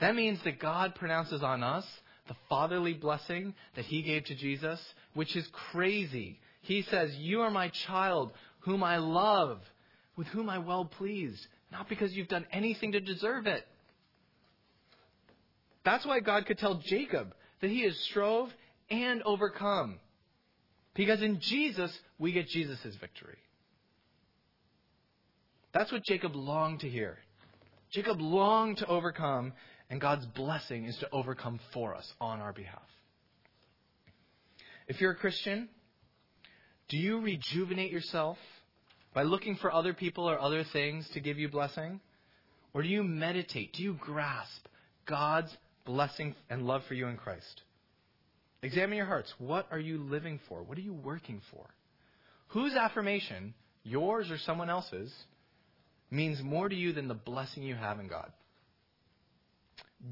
That 0.00 0.14
means 0.14 0.38
that 0.44 0.58
God 0.58 0.94
pronounces 0.94 1.42
on 1.42 1.62
us 1.62 1.84
the 2.28 2.36
fatherly 2.48 2.92
blessing 2.92 3.54
that 3.76 3.84
he 3.84 4.02
gave 4.02 4.24
to 4.24 4.34
Jesus, 4.34 4.80
which 5.14 5.36
is 5.36 5.46
crazy. 5.70 6.38
He 6.62 6.82
says, 6.82 7.14
You 7.16 7.42
are 7.42 7.50
my 7.50 7.68
child, 7.86 8.32
whom 8.60 8.82
I 8.82 8.98
love, 8.98 9.60
with 10.16 10.26
whom 10.28 10.50
I 10.50 10.58
well 10.58 10.84
pleased, 10.84 11.46
not 11.70 11.88
because 11.88 12.12
you've 12.12 12.28
done 12.28 12.46
anything 12.52 12.92
to 12.92 13.00
deserve 13.00 13.46
it. 13.46 13.64
That's 15.84 16.04
why 16.04 16.20
God 16.20 16.46
could 16.46 16.58
tell 16.58 16.82
Jacob 16.84 17.32
that 17.60 17.70
he 17.70 17.82
has 17.82 17.96
strove 18.10 18.52
and 18.90 19.22
overcome. 19.22 20.00
Because 20.94 21.22
in 21.22 21.40
Jesus, 21.40 21.96
we 22.18 22.32
get 22.32 22.48
Jesus' 22.48 22.96
victory. 23.00 23.38
That's 25.72 25.92
what 25.92 26.04
Jacob 26.04 26.34
longed 26.34 26.80
to 26.80 26.88
hear. 26.88 27.18
Jacob 27.92 28.20
longed 28.20 28.78
to 28.78 28.86
overcome, 28.86 29.52
and 29.90 30.00
God's 30.00 30.26
blessing 30.26 30.84
is 30.84 30.96
to 30.98 31.10
overcome 31.10 31.60
for 31.72 31.94
us 31.94 32.10
on 32.20 32.40
our 32.40 32.52
behalf. 32.52 32.82
If 34.88 35.00
you're 35.00 35.12
a 35.12 35.16
Christian, 35.16 35.68
do 36.88 36.96
you 36.96 37.20
rejuvenate 37.20 37.90
yourself 37.90 38.38
by 39.14 39.22
looking 39.22 39.56
for 39.56 39.72
other 39.72 39.94
people 39.94 40.28
or 40.28 40.40
other 40.40 40.64
things 40.72 41.08
to 41.14 41.20
give 41.20 41.38
you 41.38 41.48
blessing? 41.48 42.00
Or 42.72 42.82
do 42.82 42.88
you 42.88 43.02
meditate? 43.02 43.72
Do 43.72 43.82
you 43.82 43.94
grasp 43.94 44.66
God's 45.06 45.54
blessing 45.84 46.34
and 46.50 46.66
love 46.66 46.82
for 46.86 46.94
you 46.94 47.06
in 47.06 47.16
Christ? 47.16 47.62
Examine 48.62 48.96
your 48.96 49.06
hearts. 49.06 49.32
What 49.38 49.66
are 49.70 49.78
you 49.78 49.98
living 49.98 50.40
for? 50.48 50.62
What 50.62 50.78
are 50.78 50.82
you 50.82 50.92
working 50.92 51.40
for? 51.50 51.66
Whose 52.48 52.74
affirmation, 52.74 53.54
yours 53.82 54.30
or 54.30 54.38
someone 54.38 54.70
else's, 54.70 55.12
means 56.10 56.42
more 56.42 56.68
to 56.68 56.74
you 56.74 56.92
than 56.92 57.08
the 57.08 57.14
blessing 57.14 57.62
you 57.62 57.74
have 57.74 57.98
in 57.98 58.08
God? 58.08 58.30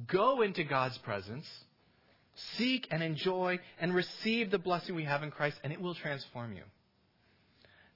Go 0.06 0.42
into 0.42 0.64
God's 0.64 0.98
presence, 0.98 1.46
seek 2.56 2.88
and 2.90 3.02
enjoy 3.02 3.58
and 3.80 3.94
receive 3.94 4.50
the 4.50 4.58
blessing 4.58 4.94
we 4.94 5.04
have 5.04 5.22
in 5.22 5.30
Christ, 5.30 5.56
and 5.62 5.72
it 5.72 5.80
will 5.80 5.94
transform 5.94 6.52
you. 6.52 6.62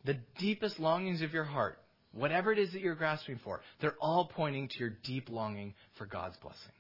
The 0.05 0.19
deepest 0.39 0.79
longings 0.79 1.23
of 1.23 1.33
your 1.33 1.45
heart, 1.45 1.79
whatever 2.13 2.53
it 2.53 2.59
is 2.59 2.73
that 2.73 2.81
you're 2.81 2.95
grasping 2.95 3.41
for, 3.43 3.61
they're 3.81 3.97
all 4.01 4.31
pointing 4.35 4.69
to 4.69 4.79
your 4.79 4.93
deep 5.05 5.29
longing 5.29 5.75
for 5.97 6.07
God's 6.07 6.37
blessing. 6.39 6.73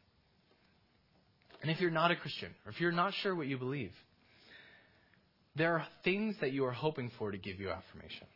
And 1.60 1.70
if 1.70 1.80
you're 1.80 1.90
not 1.90 2.10
a 2.10 2.16
Christian, 2.16 2.54
or 2.64 2.72
if 2.72 2.80
you're 2.80 2.92
not 2.92 3.12
sure 3.22 3.34
what 3.34 3.48
you 3.48 3.58
believe, 3.58 3.92
there 5.56 5.74
are 5.74 5.86
things 6.04 6.36
that 6.40 6.52
you 6.52 6.64
are 6.64 6.72
hoping 6.72 7.10
for 7.18 7.32
to 7.32 7.38
give 7.38 7.58
you 7.58 7.70
affirmation. 7.70 8.26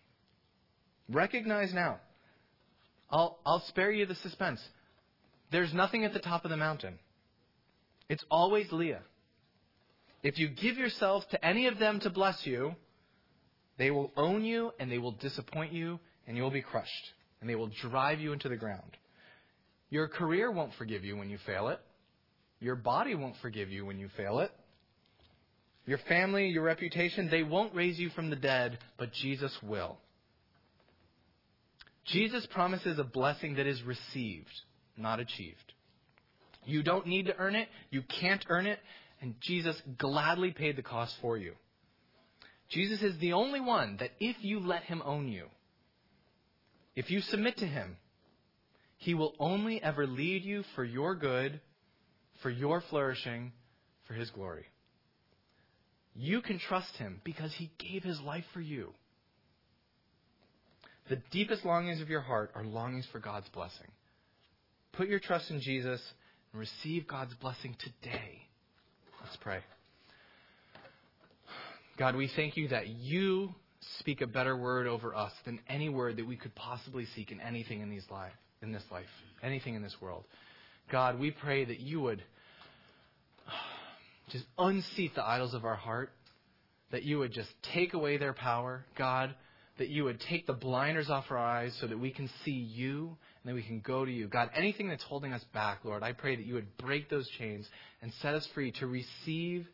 Recognize 1.08 1.72
now. 1.72 2.00
I'll, 3.10 3.38
I'll 3.46 3.62
spare 3.68 3.92
you 3.92 4.06
the 4.06 4.14
suspense. 4.16 4.60
There's 5.52 5.74
nothing 5.74 6.04
at 6.06 6.14
the 6.14 6.18
top 6.18 6.44
of 6.44 6.50
the 6.50 6.56
mountain. 6.56 6.98
It's 8.08 8.24
always 8.30 8.72
Leah. 8.72 9.02
If 10.22 10.38
you 10.38 10.48
give 10.48 10.78
yourself 10.78 11.24
to 11.30 11.44
any 11.44 11.66
of 11.66 11.78
them 11.78 12.00
to 12.00 12.10
bless 12.10 12.40
you, 12.44 12.74
they 13.76 13.90
will 13.90 14.10
own 14.16 14.44
you 14.44 14.72
and 14.80 14.90
they 14.90 14.98
will 14.98 15.12
disappoint 15.12 15.72
you 15.72 16.00
and 16.26 16.36
you 16.36 16.42
will 16.42 16.50
be 16.50 16.62
crushed 16.62 17.12
and 17.40 17.50
they 17.50 17.54
will 17.54 17.70
drive 17.82 18.18
you 18.18 18.32
into 18.32 18.48
the 18.48 18.56
ground. 18.56 18.96
Your 19.90 20.08
career 20.08 20.50
won't 20.50 20.72
forgive 20.78 21.04
you 21.04 21.16
when 21.16 21.28
you 21.28 21.38
fail 21.44 21.68
it. 21.68 21.80
Your 22.58 22.76
body 22.76 23.14
won't 23.14 23.36
forgive 23.42 23.70
you 23.70 23.84
when 23.84 23.98
you 23.98 24.08
fail 24.16 24.38
it. 24.38 24.50
Your 25.84 25.98
family, 26.08 26.46
your 26.46 26.62
reputation, 26.62 27.28
they 27.28 27.42
won't 27.42 27.74
raise 27.74 27.98
you 27.98 28.08
from 28.10 28.30
the 28.30 28.36
dead, 28.36 28.78
but 28.98 29.12
Jesus 29.12 29.54
will. 29.62 29.98
Jesus 32.06 32.46
promises 32.52 32.98
a 32.98 33.04
blessing 33.04 33.56
that 33.56 33.66
is 33.66 33.82
received 33.82 34.48
not 34.96 35.20
achieved. 35.20 35.72
You 36.64 36.82
don't 36.82 37.06
need 37.06 37.26
to 37.26 37.36
earn 37.36 37.54
it, 37.54 37.68
you 37.90 38.02
can't 38.20 38.44
earn 38.48 38.66
it, 38.66 38.78
and 39.20 39.34
Jesus 39.40 39.80
gladly 39.98 40.52
paid 40.52 40.76
the 40.76 40.82
cost 40.82 41.14
for 41.20 41.36
you. 41.36 41.54
Jesus 42.68 43.02
is 43.02 43.18
the 43.18 43.32
only 43.34 43.60
one 43.60 43.96
that 44.00 44.10
if 44.20 44.36
you 44.40 44.60
let 44.60 44.84
him 44.84 45.02
own 45.04 45.28
you, 45.28 45.46
if 46.94 47.10
you 47.10 47.20
submit 47.20 47.56
to 47.58 47.66
him, 47.66 47.96
He 48.98 49.14
will 49.14 49.34
only 49.38 49.82
ever 49.82 50.06
lead 50.06 50.44
you 50.44 50.62
for 50.74 50.84
your 50.84 51.14
good, 51.14 51.60
for 52.42 52.50
your 52.50 52.82
flourishing, 52.90 53.52
for 54.06 54.14
His 54.14 54.30
glory. 54.30 54.66
You 56.14 56.42
can 56.42 56.58
trust 56.58 56.94
Him 56.96 57.20
because 57.24 57.52
He 57.54 57.70
gave 57.78 58.02
His 58.02 58.20
life 58.20 58.44
for 58.52 58.60
you. 58.60 58.92
The 61.08 61.22
deepest 61.30 61.64
longings 61.64 62.00
of 62.00 62.08
your 62.08 62.20
heart 62.20 62.52
are 62.54 62.64
longings 62.64 63.06
for 63.10 63.18
God's 63.18 63.48
blessing. 63.48 63.88
Put 64.92 65.08
your 65.08 65.20
trust 65.20 65.50
in 65.50 65.60
Jesus 65.60 66.00
and 66.52 66.60
receive 66.60 67.08
God's 67.08 67.32
blessing 67.34 67.74
today. 67.78 68.42
Let's 69.22 69.36
pray. 69.36 69.60
God, 71.96 72.14
we 72.14 72.30
thank 72.36 72.56
you 72.58 72.68
that 72.68 72.88
you 72.88 73.54
speak 73.98 74.20
a 74.20 74.26
better 74.26 74.54
word 74.54 74.86
over 74.86 75.14
us 75.14 75.32
than 75.46 75.60
any 75.66 75.88
word 75.88 76.16
that 76.18 76.26
we 76.26 76.36
could 76.36 76.54
possibly 76.54 77.06
seek 77.16 77.32
in 77.32 77.40
anything 77.40 77.80
in 77.80 77.88
these 77.88 78.04
life, 78.10 78.32
in 78.60 78.70
this 78.70 78.82
life, 78.90 79.06
anything 79.42 79.74
in 79.74 79.82
this 79.82 79.96
world. 80.00 80.24
God, 80.90 81.18
we 81.18 81.30
pray 81.30 81.64
that 81.64 81.80
you 81.80 82.00
would 82.02 82.22
just 84.30 84.44
unseat 84.58 85.14
the 85.14 85.24
idols 85.24 85.54
of 85.54 85.64
our 85.64 85.74
heart, 85.74 86.10
that 86.90 87.02
you 87.02 87.18
would 87.18 87.32
just 87.32 87.48
take 87.72 87.94
away 87.94 88.18
their 88.18 88.34
power, 88.34 88.84
God, 88.98 89.34
that 89.78 89.88
you 89.88 90.04
would 90.04 90.20
take 90.20 90.46
the 90.46 90.52
blinders 90.52 91.08
off 91.08 91.24
our 91.30 91.38
eyes 91.38 91.74
so 91.80 91.86
that 91.86 91.98
we 91.98 92.10
can 92.10 92.28
see 92.44 92.50
you 92.50 93.16
and 93.42 93.50
that 93.50 93.54
we 93.54 93.62
can 93.62 93.80
go 93.80 94.04
to 94.04 94.10
you. 94.10 94.28
God, 94.28 94.50
anything 94.54 94.88
that's 94.88 95.02
holding 95.02 95.32
us 95.32 95.44
back, 95.52 95.80
Lord, 95.84 96.02
I 96.02 96.12
pray 96.12 96.36
that 96.36 96.46
you 96.46 96.54
would 96.54 96.76
break 96.76 97.10
those 97.10 97.28
chains 97.38 97.66
and 98.00 98.12
set 98.20 98.34
us 98.34 98.46
free 98.54 98.72
to 98.72 98.86
receive 98.86 99.66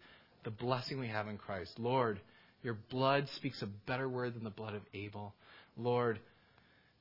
the 0.45 0.51
blessing 0.51 0.99
we 0.99 1.09
have 1.09 1.29
in 1.29 1.37
Christ. 1.37 1.73
Lord, 1.79 2.21
your 2.63 2.77
blood 2.91 3.29
speaks 3.37 3.63
a 3.63 3.67
better 3.87 4.09
word 4.09 4.35
than 4.35 4.45
the 4.45 4.51
blood 4.51 4.75
of 4.75 4.83
Abel. 4.95 5.35
Lord, 5.77 6.19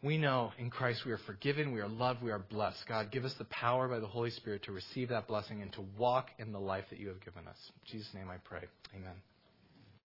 we 0.03 0.18
know 0.18 0.51
in 0.59 0.70
Christ 0.70 1.05
we 1.05 1.11
are 1.11 1.20
forgiven, 1.20 1.72
we 1.72 1.80
are 1.80 1.88
loved, 1.88 2.22
we 2.22 2.32
are 2.32 2.39
blessed. 2.39 2.80
God, 2.88 3.11
give 3.11 3.26
us 3.26 3.34
the 3.36 3.45
power 3.45 3.88
by 3.88 3.99
the 3.99 4.07
Holy 4.07 4.30
Spirit 4.30 4.63
to 4.63 4.72
receive 4.72 5.09
that 5.09 5.28
blessing 5.28 5.61
and 5.61 5.72
to 5.74 5.84
walk 5.97 6.30
in 6.38 6.51
the 6.51 6.59
life 6.59 6.86
that 6.89 6.99
you 6.99 7.07
have 7.07 7.24
given 7.24 7.47
us. 7.47 7.57
In 7.86 7.97
Jesus' 7.97 8.13
name 8.13 8.30
I 8.30 8.38
pray. 8.38 8.63
Amen. 8.95 9.15